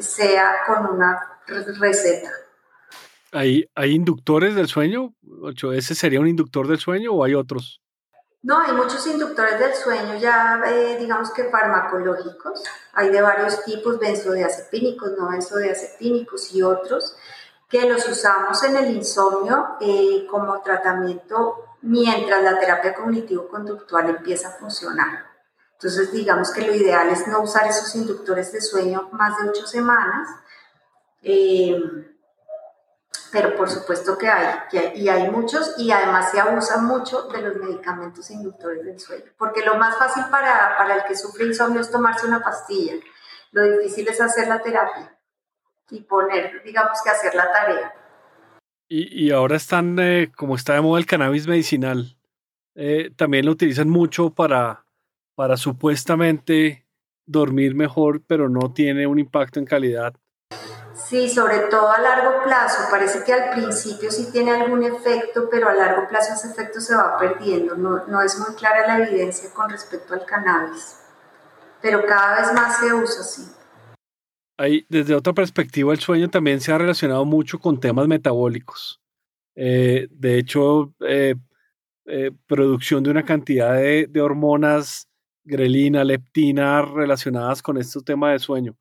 sea 0.00 0.64
con 0.66 0.86
una 0.86 1.40
receta 1.78 2.30
¿Hay, 3.32 3.68
¿Hay 3.74 3.92
inductores 3.92 4.54
del 4.54 4.68
sueño? 4.68 5.14
¿Ese 5.74 5.94
sería 5.94 6.20
un 6.20 6.28
inductor 6.28 6.68
del 6.68 6.78
sueño 6.78 7.12
o 7.12 7.24
hay 7.24 7.34
otros? 7.34 7.80
No, 8.42 8.60
hay 8.60 8.72
muchos 8.74 9.04
inductores 9.08 9.58
del 9.58 9.74
sueño 9.74 10.16
ya, 10.20 10.62
eh, 10.66 10.96
digamos 11.00 11.32
que 11.32 11.50
farmacológicos. 11.50 12.62
Hay 12.92 13.10
de 13.10 13.20
varios 13.20 13.64
tipos, 13.64 13.98
benzodiazepínicos, 13.98 15.12
no 15.18 15.28
benzodiazepínicos 15.30 16.54
y 16.54 16.62
otros, 16.62 17.16
que 17.68 17.88
los 17.88 18.08
usamos 18.08 18.62
en 18.62 18.76
el 18.76 18.94
insomnio 18.94 19.76
eh, 19.80 20.28
como 20.30 20.60
tratamiento 20.62 21.56
mientras 21.82 22.42
la 22.42 22.58
terapia 22.60 22.94
cognitivo-conductual 22.94 24.10
empieza 24.10 24.48
a 24.48 24.52
funcionar. 24.52 25.26
Entonces, 25.72 26.12
digamos 26.12 26.52
que 26.52 26.64
lo 26.64 26.72
ideal 26.72 27.08
es 27.08 27.26
no 27.26 27.42
usar 27.42 27.66
esos 27.66 27.94
inductores 27.96 28.52
de 28.52 28.60
sueño 28.60 29.08
más 29.12 29.36
de 29.38 29.50
ocho 29.50 29.66
semanas. 29.66 30.28
Eh, 31.22 32.15
pero 33.36 33.54
por 33.54 33.68
supuesto 33.68 34.16
que 34.16 34.30
hay, 34.30 34.60
y 34.94 35.10
hay 35.10 35.30
muchos, 35.30 35.74
y 35.76 35.90
además 35.90 36.30
se 36.30 36.40
abusa 36.40 36.80
mucho 36.80 37.24
de 37.28 37.42
los 37.42 37.56
medicamentos 37.56 38.30
inductores 38.30 38.82
del 38.82 38.98
sueño, 38.98 39.26
porque 39.36 39.62
lo 39.62 39.76
más 39.76 39.98
fácil 39.98 40.24
para, 40.30 40.74
para 40.78 40.94
el 40.94 41.04
que 41.04 41.14
sufre 41.14 41.44
insomnio 41.44 41.82
es 41.82 41.90
tomarse 41.90 42.26
una 42.26 42.40
pastilla, 42.40 42.94
lo 43.52 43.62
difícil 43.62 44.08
es 44.08 44.22
hacer 44.22 44.48
la 44.48 44.62
terapia 44.62 45.18
y 45.90 46.00
poner, 46.00 46.62
digamos 46.64 46.98
que 47.04 47.10
hacer 47.10 47.34
la 47.34 47.52
tarea. 47.52 47.92
Y, 48.88 49.26
y 49.26 49.30
ahora 49.32 49.56
están, 49.56 49.98
eh, 49.98 50.32
como 50.34 50.56
está 50.56 50.72
de 50.72 50.80
moda 50.80 50.98
el 50.98 51.04
cannabis 51.04 51.46
medicinal, 51.46 52.16
eh, 52.74 53.10
también 53.16 53.44
lo 53.44 53.52
utilizan 53.52 53.90
mucho 53.90 54.30
para, 54.30 54.86
para 55.34 55.58
supuestamente 55.58 56.86
dormir 57.26 57.74
mejor, 57.74 58.22
pero 58.26 58.48
no 58.48 58.72
tiene 58.72 59.06
un 59.06 59.18
impacto 59.18 59.58
en 59.58 59.66
calidad 59.66 60.14
Sí, 61.08 61.28
sobre 61.28 61.58
todo 61.70 61.88
a 61.90 62.00
largo 62.00 62.42
plazo. 62.42 62.88
Parece 62.90 63.22
que 63.22 63.32
al 63.32 63.50
principio 63.50 64.10
sí 64.10 64.28
tiene 64.32 64.50
algún 64.50 64.82
efecto, 64.82 65.48
pero 65.50 65.68
a 65.68 65.74
largo 65.74 66.08
plazo 66.08 66.34
ese 66.34 66.48
efecto 66.48 66.80
se 66.80 66.96
va 66.96 67.16
perdiendo. 67.16 67.76
No, 67.76 68.22
es 68.22 68.38
muy 68.40 68.56
clara 68.56 68.86
la 68.86 69.06
evidencia 69.06 69.50
con 69.52 69.70
respecto 69.70 70.14
al 70.14 70.24
cannabis, 70.24 70.98
pero 71.80 72.04
cada 72.04 72.40
vez 72.40 72.52
más 72.54 72.80
se 72.80 72.92
usa. 72.92 73.54
Ahí, 74.58 74.86
desde 74.88 75.14
otra 75.14 75.32
perspectiva, 75.32 75.92
el 75.92 76.00
sueño 76.00 76.28
también 76.28 76.60
se 76.60 76.72
ha 76.72 76.78
relacionado 76.78 77.24
mucho 77.24 77.58
con 77.60 77.78
temas 77.78 78.08
metabólicos. 78.08 79.00
Eh, 79.54 80.08
de 80.10 80.38
hecho, 80.38 80.94
eh, 81.06 81.36
eh, 82.06 82.30
producción 82.46 83.04
de 83.04 83.10
una 83.10 83.24
cantidad 83.24 83.74
de, 83.74 84.06
de 84.08 84.20
hormonas, 84.20 85.08
grelina, 85.44 86.02
leptina, 86.02 86.82
relacionadas 86.82 87.62
con 87.62 87.76
estos 87.76 88.02
temas 88.02 88.32
de 88.32 88.38
sueño. 88.38 88.76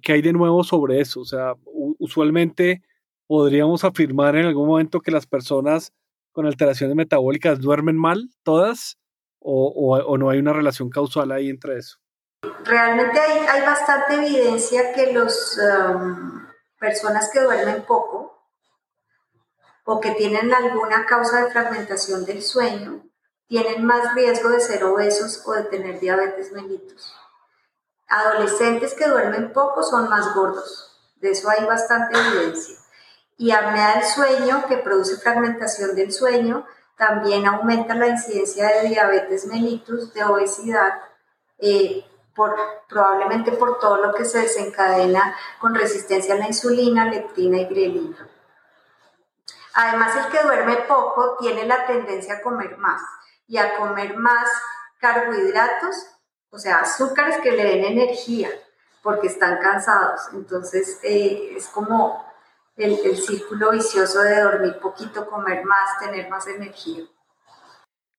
¿Qué, 0.00 0.12
hay 0.12 0.22
de 0.22 0.32
nuevo 0.32 0.62
sobre 0.62 1.00
eso? 1.00 1.22
O 1.22 1.24
sea, 1.24 1.54
usualmente 1.98 2.82
podríamos 3.26 3.82
afirmar 3.82 4.36
en 4.36 4.46
algún 4.46 4.68
momento 4.68 5.00
que 5.00 5.10
las 5.10 5.26
personas 5.26 5.92
con 6.30 6.46
alteraciones 6.46 6.94
metabólicas 6.94 7.60
duermen 7.60 7.96
mal, 7.96 8.30
todas, 8.44 9.00
o, 9.40 10.16
no 10.18 10.30
hay 10.30 10.38
una 10.38 10.52
relación 10.52 10.88
causal 10.88 11.32
ahí 11.32 11.50
entre 11.50 11.78
eso. 11.78 11.98
Realmente 12.64 13.18
hay, 13.18 13.60
bastante 13.62 14.14
evidencia 14.14 14.92
que 14.92 15.12
las 15.12 15.58
um, 15.58 16.46
personas 16.78 17.28
que 17.32 17.40
duermen 17.40 17.82
poco 17.82 18.40
o 19.84 20.00
que 20.00 20.12
tienen 20.12 20.54
alguna 20.54 21.06
causa 21.06 21.44
de 21.44 21.50
fragmentación 21.50 22.24
del 22.24 22.40
sueño 22.40 23.02
tienen 23.48 23.84
más 23.84 24.14
riesgo 24.14 24.50
de 24.50 24.60
ser 24.60 24.84
obesos 24.84 25.42
o 25.44 25.54
de 25.54 25.64
tener 25.64 25.98
diabetes 25.98 26.52
mellitus. 26.52 27.16
Adolescentes 28.14 28.92
que 28.92 29.08
duermen 29.08 29.54
poco 29.54 29.82
son 29.82 30.10
más 30.10 30.34
gordos, 30.34 31.00
de 31.16 31.30
eso 31.30 31.48
hay 31.48 31.64
bastante 31.64 32.18
evidencia. 32.18 32.76
Y 33.38 33.52
apnea 33.52 33.94
del 33.94 34.04
sueño, 34.04 34.66
que 34.68 34.76
produce 34.76 35.16
fragmentación 35.16 35.94
del 35.94 36.12
sueño, 36.12 36.66
también 36.98 37.46
aumenta 37.46 37.94
la 37.94 38.08
incidencia 38.08 38.68
de 38.68 38.90
diabetes 38.90 39.46
mellitus, 39.46 40.12
de 40.12 40.24
obesidad, 40.24 40.92
eh, 41.56 42.04
probablemente 42.86 43.52
por 43.52 43.78
todo 43.78 43.96
lo 43.96 44.12
que 44.12 44.26
se 44.26 44.40
desencadena 44.40 45.34
con 45.58 45.74
resistencia 45.74 46.34
a 46.34 46.38
la 46.38 46.48
insulina, 46.48 47.06
leptina 47.06 47.60
y 47.60 47.64
grelina. 47.64 48.28
Además, 49.72 50.16
el 50.16 50.30
que 50.30 50.42
duerme 50.42 50.76
poco 50.86 51.38
tiene 51.40 51.64
la 51.64 51.86
tendencia 51.86 52.34
a 52.34 52.42
comer 52.42 52.76
más 52.76 53.00
y 53.46 53.56
a 53.56 53.78
comer 53.78 54.18
más 54.18 54.50
carbohidratos, 54.98 55.96
o 56.52 56.58
sea, 56.58 56.80
azúcares 56.80 57.38
que 57.42 57.50
le 57.50 57.64
den 57.64 57.84
energía, 57.84 58.50
porque 59.02 59.26
están 59.26 59.58
cansados. 59.58 60.20
Entonces, 60.34 61.00
eh, 61.02 61.54
es 61.56 61.66
como 61.68 62.22
el, 62.76 62.98
el, 63.04 63.16
círculo 63.16 63.72
vicioso 63.72 64.20
de 64.20 64.40
dormir 64.40 64.76
poquito, 64.80 65.26
comer 65.26 65.64
más, 65.64 65.98
tener 65.98 66.28
más 66.28 66.46
energía. 66.46 67.04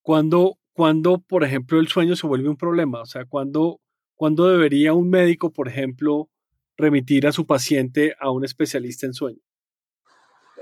Cuando, 0.01 0.57
cuando, 0.73 1.19
por 1.19 1.43
ejemplo, 1.43 1.79
el 1.79 1.87
sueño 1.87 2.15
se 2.15 2.27
vuelve 2.27 2.49
un 2.49 2.57
problema, 2.57 3.01
o 3.01 3.05
sea, 3.05 3.25
cuando, 3.25 3.79
cuando 4.15 4.47
debería 4.47 4.93
un 4.93 5.09
médico, 5.09 5.51
por 5.51 5.67
ejemplo, 5.67 6.29
remitir 6.75 7.27
a 7.27 7.31
su 7.31 7.45
paciente 7.45 8.15
a 8.19 8.31
un 8.31 8.43
especialista 8.43 9.05
en 9.05 9.13
sueño? 9.13 9.39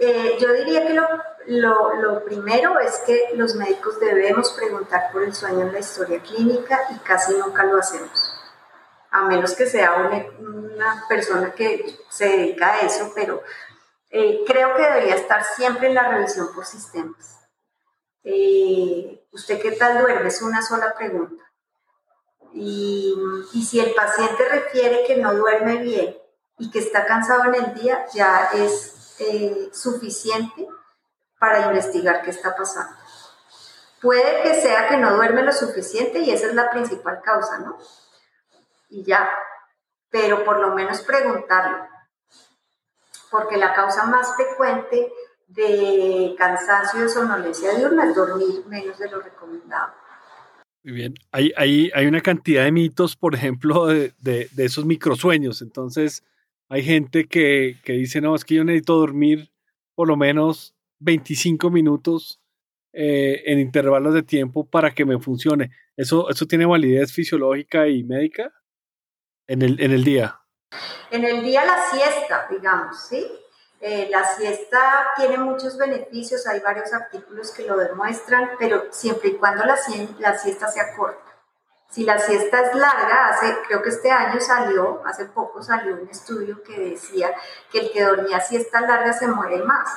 Eh, 0.03 0.35
yo 0.39 0.51
diría 0.53 0.87
que 0.87 0.95
lo, 0.95 1.93
lo, 1.93 2.25
primero 2.25 2.79
es 2.79 2.97
que 3.05 3.29
los 3.35 3.53
médicos 3.53 3.99
debemos 3.99 4.51
preguntar 4.53 5.11
por 5.11 5.21
el 5.21 5.35
sueño 5.35 5.61
en 5.61 5.73
la 5.73 5.77
historia 5.77 6.19
clínica 6.23 6.87
y 6.89 6.97
casi 7.01 7.35
nunca 7.35 7.65
lo 7.65 7.77
hacemos, 7.77 8.33
a 9.11 9.25
menos 9.25 9.53
que 9.53 9.67
sea 9.67 9.93
una, 10.39 11.05
persona 11.07 11.51
que 11.51 11.99
se 12.09 12.29
dedica 12.29 12.73
a 12.73 12.79
eso, 12.79 13.11
pero 13.13 13.43
eh, 14.09 14.43
creo 14.47 14.75
que 14.75 14.81
debería 14.81 15.13
estar 15.13 15.43
siempre 15.43 15.89
en 15.89 15.93
la 15.93 16.07
revisión 16.07 16.51
por 16.51 16.65
sistemas. 16.65 17.37
Eh, 18.23 19.23
¿Usted 19.31 19.61
qué 19.61 19.73
tal 19.73 19.99
duerme? 19.99 20.29
Es 20.29 20.41
una 20.41 20.63
sola 20.63 20.95
pregunta. 20.97 21.43
Y, 22.53 23.15
y 23.53 23.63
si 23.63 23.79
el 23.79 23.93
paciente 23.93 24.49
refiere 24.49 25.03
que 25.05 25.17
no 25.17 25.35
duerme 25.35 25.77
bien 25.77 26.17
y 26.57 26.71
que 26.71 26.79
está 26.79 27.05
cansado 27.05 27.53
en 27.53 27.63
el 27.63 27.73
día, 27.75 28.07
ya 28.15 28.49
es 28.55 28.97
eh, 29.21 29.69
suficiente 29.71 30.67
para 31.39 31.67
investigar 31.67 32.21
qué 32.23 32.31
está 32.31 32.55
pasando. 32.55 32.95
Puede 34.01 34.41
que 34.41 34.61
sea 34.61 34.87
que 34.87 34.97
no 34.97 35.15
duerme 35.15 35.43
lo 35.43 35.51
suficiente 35.51 36.19
y 36.19 36.31
esa 36.31 36.47
es 36.47 36.55
la 36.55 36.71
principal 36.71 37.21
causa, 37.23 37.59
¿no? 37.59 37.77
Y 38.89 39.03
ya, 39.03 39.29
pero 40.09 40.43
por 40.43 40.59
lo 40.59 40.73
menos 40.73 41.01
preguntarlo, 41.01 41.87
porque 43.29 43.57
la 43.57 43.73
causa 43.73 44.05
más 44.05 44.35
frecuente 44.35 45.11
de 45.47 46.33
cansancio 46.37 47.05
y 47.05 47.09
somnolencia 47.09 47.75
diurna 47.75 48.09
es 48.09 48.15
dormir 48.15 48.65
menos 48.67 48.97
de 48.97 49.09
lo 49.09 49.21
recomendado. 49.21 49.93
Muy 50.83 50.93
bien, 50.93 51.13
hay, 51.31 51.51
hay, 51.55 51.91
hay 51.93 52.07
una 52.07 52.21
cantidad 52.21 52.63
de 52.63 52.71
mitos, 52.71 53.15
por 53.15 53.35
ejemplo, 53.35 53.85
de, 53.85 54.13
de, 54.19 54.49
de 54.51 54.65
esos 54.65 54.85
microsueños, 54.85 55.61
entonces 55.61 56.23
hay 56.71 56.83
gente 56.83 57.27
que, 57.27 57.81
que, 57.83 57.91
dice, 57.91 58.21
no, 58.21 58.33
es 58.33 58.45
que 58.45 58.55
yo 58.55 58.63
necesito 58.63 58.97
dormir 58.97 59.51
por 59.93 60.07
lo 60.07 60.15
menos 60.15 60.73
25 60.99 61.69
minutos 61.69 62.39
eh, 62.93 63.43
en 63.45 63.59
intervalos 63.59 64.13
de 64.13 64.23
tiempo 64.23 64.65
para 64.65 64.91
que 64.91 65.03
me 65.03 65.19
funcione. 65.19 65.71
¿Eso, 65.97 66.29
¿Eso 66.29 66.45
tiene 66.45 66.65
validez 66.65 67.11
fisiológica 67.11 67.89
y 67.89 68.05
médica 68.05 68.53
en 69.47 69.63
el, 69.63 69.81
en 69.81 69.91
el 69.91 70.05
día? 70.05 70.39
En 71.11 71.25
el 71.25 71.43
día 71.43 71.65
la 71.65 71.77
siesta, 71.91 72.47
digamos, 72.49 73.05
¿sí? 73.05 73.27
Eh, 73.81 74.07
la 74.09 74.23
siesta 74.23 75.07
tiene 75.17 75.39
muchos 75.39 75.77
beneficios, 75.77 76.47
hay 76.47 76.61
varios 76.61 76.93
artículos 76.93 77.51
que 77.51 77.65
lo 77.65 77.75
demuestran, 77.75 78.51
pero 78.57 78.85
siempre 78.91 79.31
y 79.31 79.33
cuando 79.33 79.65
la, 79.65 79.75
la 80.19 80.37
siesta 80.37 80.71
sea 80.71 80.95
corta. 80.95 81.30
Si 81.91 82.05
la 82.05 82.17
siesta 82.17 82.61
es 82.61 82.73
larga, 82.73 83.27
hace, 83.27 83.53
creo 83.67 83.81
que 83.81 83.89
este 83.89 84.09
año 84.09 84.39
salió, 84.39 85.05
hace 85.05 85.25
poco 85.25 85.61
salió 85.61 85.95
un 85.95 86.07
estudio 86.07 86.63
que 86.63 86.79
decía 86.91 87.31
que 87.69 87.79
el 87.79 87.91
que 87.91 88.01
dormía 88.01 88.39
siesta 88.39 88.79
larga 88.79 89.11
se 89.11 89.27
muere 89.27 89.61
más. 89.63 89.89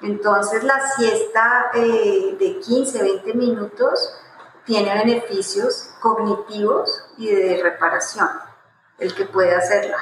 Entonces 0.00 0.64
la 0.64 0.80
siesta 0.96 1.70
eh, 1.74 2.36
de 2.38 2.58
15, 2.58 3.02
20 3.02 3.34
minutos 3.34 4.18
tiene 4.64 4.94
beneficios 4.94 5.90
cognitivos 6.00 7.04
y 7.18 7.30
de 7.30 7.62
reparación, 7.62 8.28
el 8.98 9.14
que 9.14 9.26
puede 9.26 9.54
hacerla. 9.54 9.98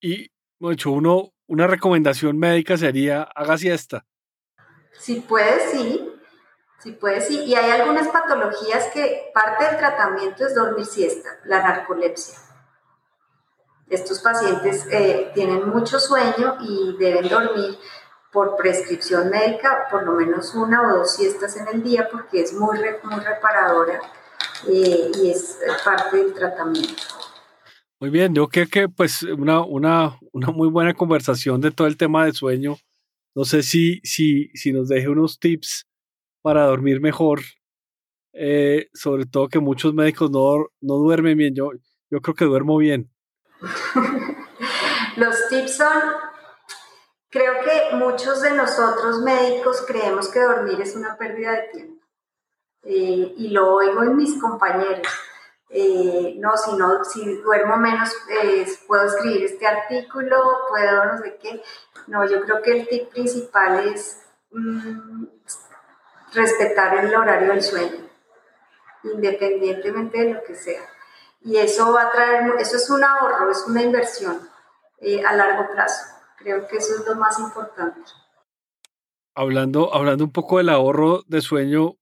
Y, 0.00 0.30
mucho 0.58 0.90
uno, 0.90 1.34
una 1.46 1.66
recomendación 1.66 2.38
médica 2.38 2.78
sería, 2.78 3.24
haga 3.34 3.58
siesta. 3.58 4.06
Si 4.92 5.20
puede, 5.20 5.70
sí. 5.70 6.07
Sí, 6.78 6.92
puede, 6.92 7.20
sí. 7.20 7.42
Y 7.44 7.54
hay 7.54 7.70
algunas 7.70 8.08
patologías 8.08 8.86
que 8.92 9.30
parte 9.34 9.64
del 9.64 9.78
tratamiento 9.78 10.46
es 10.46 10.54
dormir 10.54 10.86
siesta, 10.86 11.28
la 11.44 11.60
narcolepsia. 11.60 12.38
Estos 13.90 14.20
pacientes 14.20 14.86
eh, 14.90 15.32
tienen 15.34 15.68
mucho 15.68 15.98
sueño 15.98 16.58
y 16.60 16.96
deben 16.98 17.28
dormir 17.28 17.78
por 18.30 18.56
prescripción 18.56 19.30
médica 19.30 19.86
por 19.90 20.04
lo 20.04 20.12
menos 20.12 20.54
una 20.54 20.82
o 20.82 20.98
dos 20.98 21.14
siestas 21.14 21.56
en 21.56 21.66
el 21.68 21.82
día 21.82 22.08
porque 22.12 22.42
es 22.42 22.52
muy, 22.52 22.78
muy 23.02 23.20
reparadora 23.20 24.00
eh, 24.68 25.10
y 25.20 25.30
es 25.30 25.58
parte 25.84 26.18
del 26.18 26.34
tratamiento. 26.34 27.02
Muy 27.98 28.10
bien, 28.10 28.34
yo 28.34 28.46
creo 28.46 28.68
que 28.70 28.88
pues 28.88 29.22
una, 29.24 29.64
una, 29.64 30.18
una 30.32 30.50
muy 30.52 30.68
buena 30.68 30.94
conversación 30.94 31.60
de 31.60 31.70
todo 31.70 31.88
el 31.88 31.96
tema 31.96 32.26
de 32.26 32.32
sueño. 32.32 32.76
No 33.34 33.44
sé 33.44 33.62
si, 33.62 34.00
si, 34.04 34.50
si 34.54 34.72
nos 34.72 34.88
deje 34.88 35.08
unos 35.08 35.40
tips 35.40 35.87
para 36.42 36.66
dormir 36.66 37.00
mejor. 37.00 37.40
Eh, 38.32 38.88
sobre 38.92 39.26
todo 39.26 39.48
que 39.48 39.58
muchos 39.58 39.94
médicos 39.94 40.30
no, 40.30 40.66
no 40.80 40.94
duermen 40.94 41.36
bien. 41.36 41.54
Yo, 41.54 41.70
yo 42.10 42.20
creo 42.20 42.34
que 42.34 42.44
duermo 42.44 42.76
bien. 42.78 43.10
Los 45.16 45.48
tips 45.48 45.76
son, 45.76 46.02
creo 47.28 47.54
que 47.64 47.96
muchos 47.96 48.40
de 48.42 48.52
nosotros 48.52 49.20
médicos 49.22 49.84
creemos 49.86 50.28
que 50.28 50.40
dormir 50.40 50.80
es 50.80 50.94
una 50.94 51.16
pérdida 51.16 51.52
de 51.52 51.62
tiempo. 51.72 52.04
Eh, 52.84 53.34
y 53.36 53.48
lo 53.48 53.74
oigo 53.74 54.02
en 54.04 54.16
mis 54.16 54.40
compañeros. 54.40 55.08
Eh, 55.70 56.36
no, 56.38 56.56
si, 56.56 56.74
no, 56.76 57.04
si 57.04 57.36
duermo 57.42 57.76
menos, 57.76 58.14
puedo 58.86 59.06
escribir 59.06 59.44
este 59.44 59.66
artículo, 59.66 60.40
puedo 60.70 61.04
no 61.04 61.18
sé 61.18 61.38
qué. 61.42 61.62
No, 62.06 62.26
yo 62.26 62.40
creo 62.42 62.62
que 62.62 62.78
el 62.78 62.88
tip 62.88 63.10
principal 63.10 63.88
es 63.88 64.22
mm, 64.50 65.24
respetar 66.32 67.04
el 67.04 67.14
horario 67.14 67.52
del 67.52 67.62
sueño, 67.62 68.08
independientemente 69.04 70.18
de 70.18 70.34
lo 70.34 70.42
que 70.44 70.54
sea. 70.54 70.82
Y 71.40 71.56
eso 71.56 71.92
va 71.92 72.02
a 72.02 72.10
traer, 72.10 72.54
eso 72.58 72.76
es 72.76 72.90
un 72.90 73.04
ahorro, 73.04 73.50
es 73.50 73.64
una 73.66 73.82
inversión 73.82 74.38
eh, 75.00 75.22
a 75.24 75.34
largo 75.34 75.70
plazo. 75.72 76.04
Creo 76.38 76.66
que 76.66 76.76
eso 76.76 76.94
es 76.94 77.06
lo 77.06 77.14
más 77.16 77.38
importante. 77.38 78.00
Hablando, 79.34 79.94
hablando 79.94 80.24
un 80.24 80.32
poco 80.32 80.58
del 80.58 80.68
ahorro 80.68 81.22
de 81.26 81.40
sueño, 81.40 81.96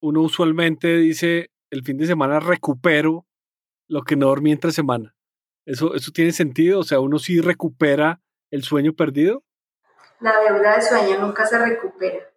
uno 0.00 0.20
usualmente 0.20 0.96
dice 0.96 1.50
el 1.70 1.82
fin 1.84 1.96
de 1.96 2.06
semana 2.06 2.38
recupero 2.38 3.26
lo 3.88 4.02
que 4.02 4.16
no 4.16 4.26
dormí 4.26 4.52
entre 4.52 4.72
semana. 4.72 5.14
¿Eso, 5.64 5.94
¿Eso 5.94 6.12
tiene 6.12 6.32
sentido? 6.32 6.80
O 6.80 6.84
sea, 6.84 7.00
uno 7.00 7.18
sí 7.18 7.40
recupera 7.40 8.20
el 8.50 8.62
sueño 8.62 8.92
perdido. 8.92 9.44
La 10.20 10.38
deuda 10.40 10.76
de 10.76 10.82
sueño 10.82 11.18
nunca 11.20 11.46
se 11.46 11.58
recupera. 11.58 12.31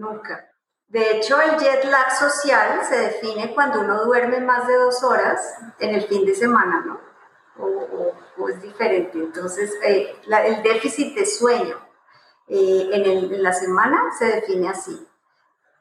Nunca. 0.00 0.48
De 0.88 1.18
hecho, 1.18 1.38
el 1.42 1.58
jet 1.58 1.84
lag 1.84 2.10
social 2.10 2.80
se 2.88 2.98
define 2.98 3.54
cuando 3.54 3.80
uno 3.82 4.02
duerme 4.02 4.40
más 4.40 4.66
de 4.66 4.74
dos 4.74 5.02
horas 5.04 5.38
en 5.78 5.94
el 5.94 6.02
fin 6.04 6.24
de 6.24 6.34
semana, 6.34 6.82
¿no? 6.86 7.00
O, 7.58 8.48
es 8.48 8.62
diferente. 8.62 9.18
Entonces, 9.18 9.74
eh, 9.84 10.16
el 10.26 10.62
déficit 10.62 11.14
de 11.14 11.26
sueño 11.26 11.76
eh, 12.48 12.88
en, 12.92 13.42
la 13.42 13.52
semana 13.52 14.04
se 14.18 14.24
define 14.24 14.70
así. 14.70 14.98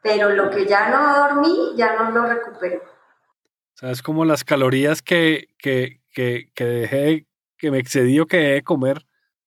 Pero 0.04 0.32
lo 0.32 0.50
que 0.50 0.66
ya 0.66 0.90
no 0.90 1.18
dormí, 1.18 1.74
ya 1.78 1.96
no 1.98 2.12
lo 2.12 2.28
recupero. 2.28 2.82
O 2.84 3.78
sea, 3.78 3.92
es 3.92 4.02
como 4.02 4.26
las 4.26 4.44
calorías 4.44 5.02
que, 5.02 5.48
que, 5.58 6.02
que, 6.12 6.52
que 6.54 6.66
dejé, 6.66 7.28
que 7.58 7.72
me 7.72 7.80
excedí 7.80 8.20
o 8.20 8.28
que 8.28 8.38
dejé 8.38 8.54
de 8.56 8.64
comer, 8.64 9.06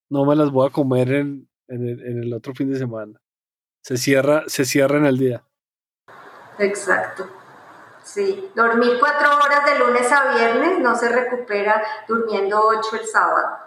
no 0.09 0.25
me 0.25 0.35
las 0.35 0.49
voy 0.49 0.67
a 0.67 0.71
comer 0.71 1.13
en, 1.13 1.47
en 1.67 2.23
el 2.23 2.33
otro 2.33 2.55
fin 2.55 2.71
de 2.71 2.79
semana 2.79 3.22
se 3.83 3.97
cierra, 3.97 4.43
se 4.47 4.65
cierra 4.65 4.97
en 4.97 5.05
el 5.05 5.17
día. 5.17 5.43
Exacto. 6.57 7.29
Sí, 8.03 8.49
dormir 8.55 8.93
cuatro 8.99 9.35
horas 9.35 9.65
de 9.65 9.79
lunes 9.79 10.11
a 10.11 10.35
viernes 10.35 10.79
no 10.79 10.95
se 10.95 11.09
recupera 11.09 11.81
durmiendo 12.07 12.61
ocho 12.61 12.95
el 12.99 13.07
sábado. 13.07 13.57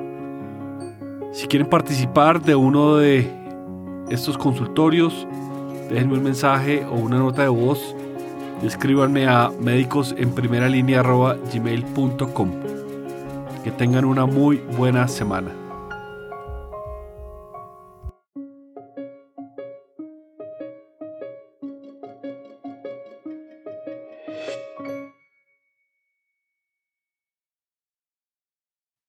Si 1.33 1.46
quieren 1.46 1.68
participar 1.68 2.42
de 2.42 2.57
uno 2.57 2.96
de 2.96 3.31
estos 4.11 4.37
consultorios, 4.37 5.29
déjenme 5.88 6.14
un 6.14 6.25
mensaje 6.25 6.85
o 6.87 6.94
una 6.94 7.18
nota 7.18 7.42
de 7.42 7.49
voz 7.49 7.94
escríbanme 8.62 9.27
a 9.27 9.51
médicos 9.61 10.14
en 10.16 10.33
primera 10.33 10.68
línea 10.68 11.03
gmail.com. 11.03 12.51
Que 13.64 13.70
tengan 13.70 14.05
una 14.05 14.27
muy 14.27 14.57
buena 14.77 15.07
semana. 15.09 15.60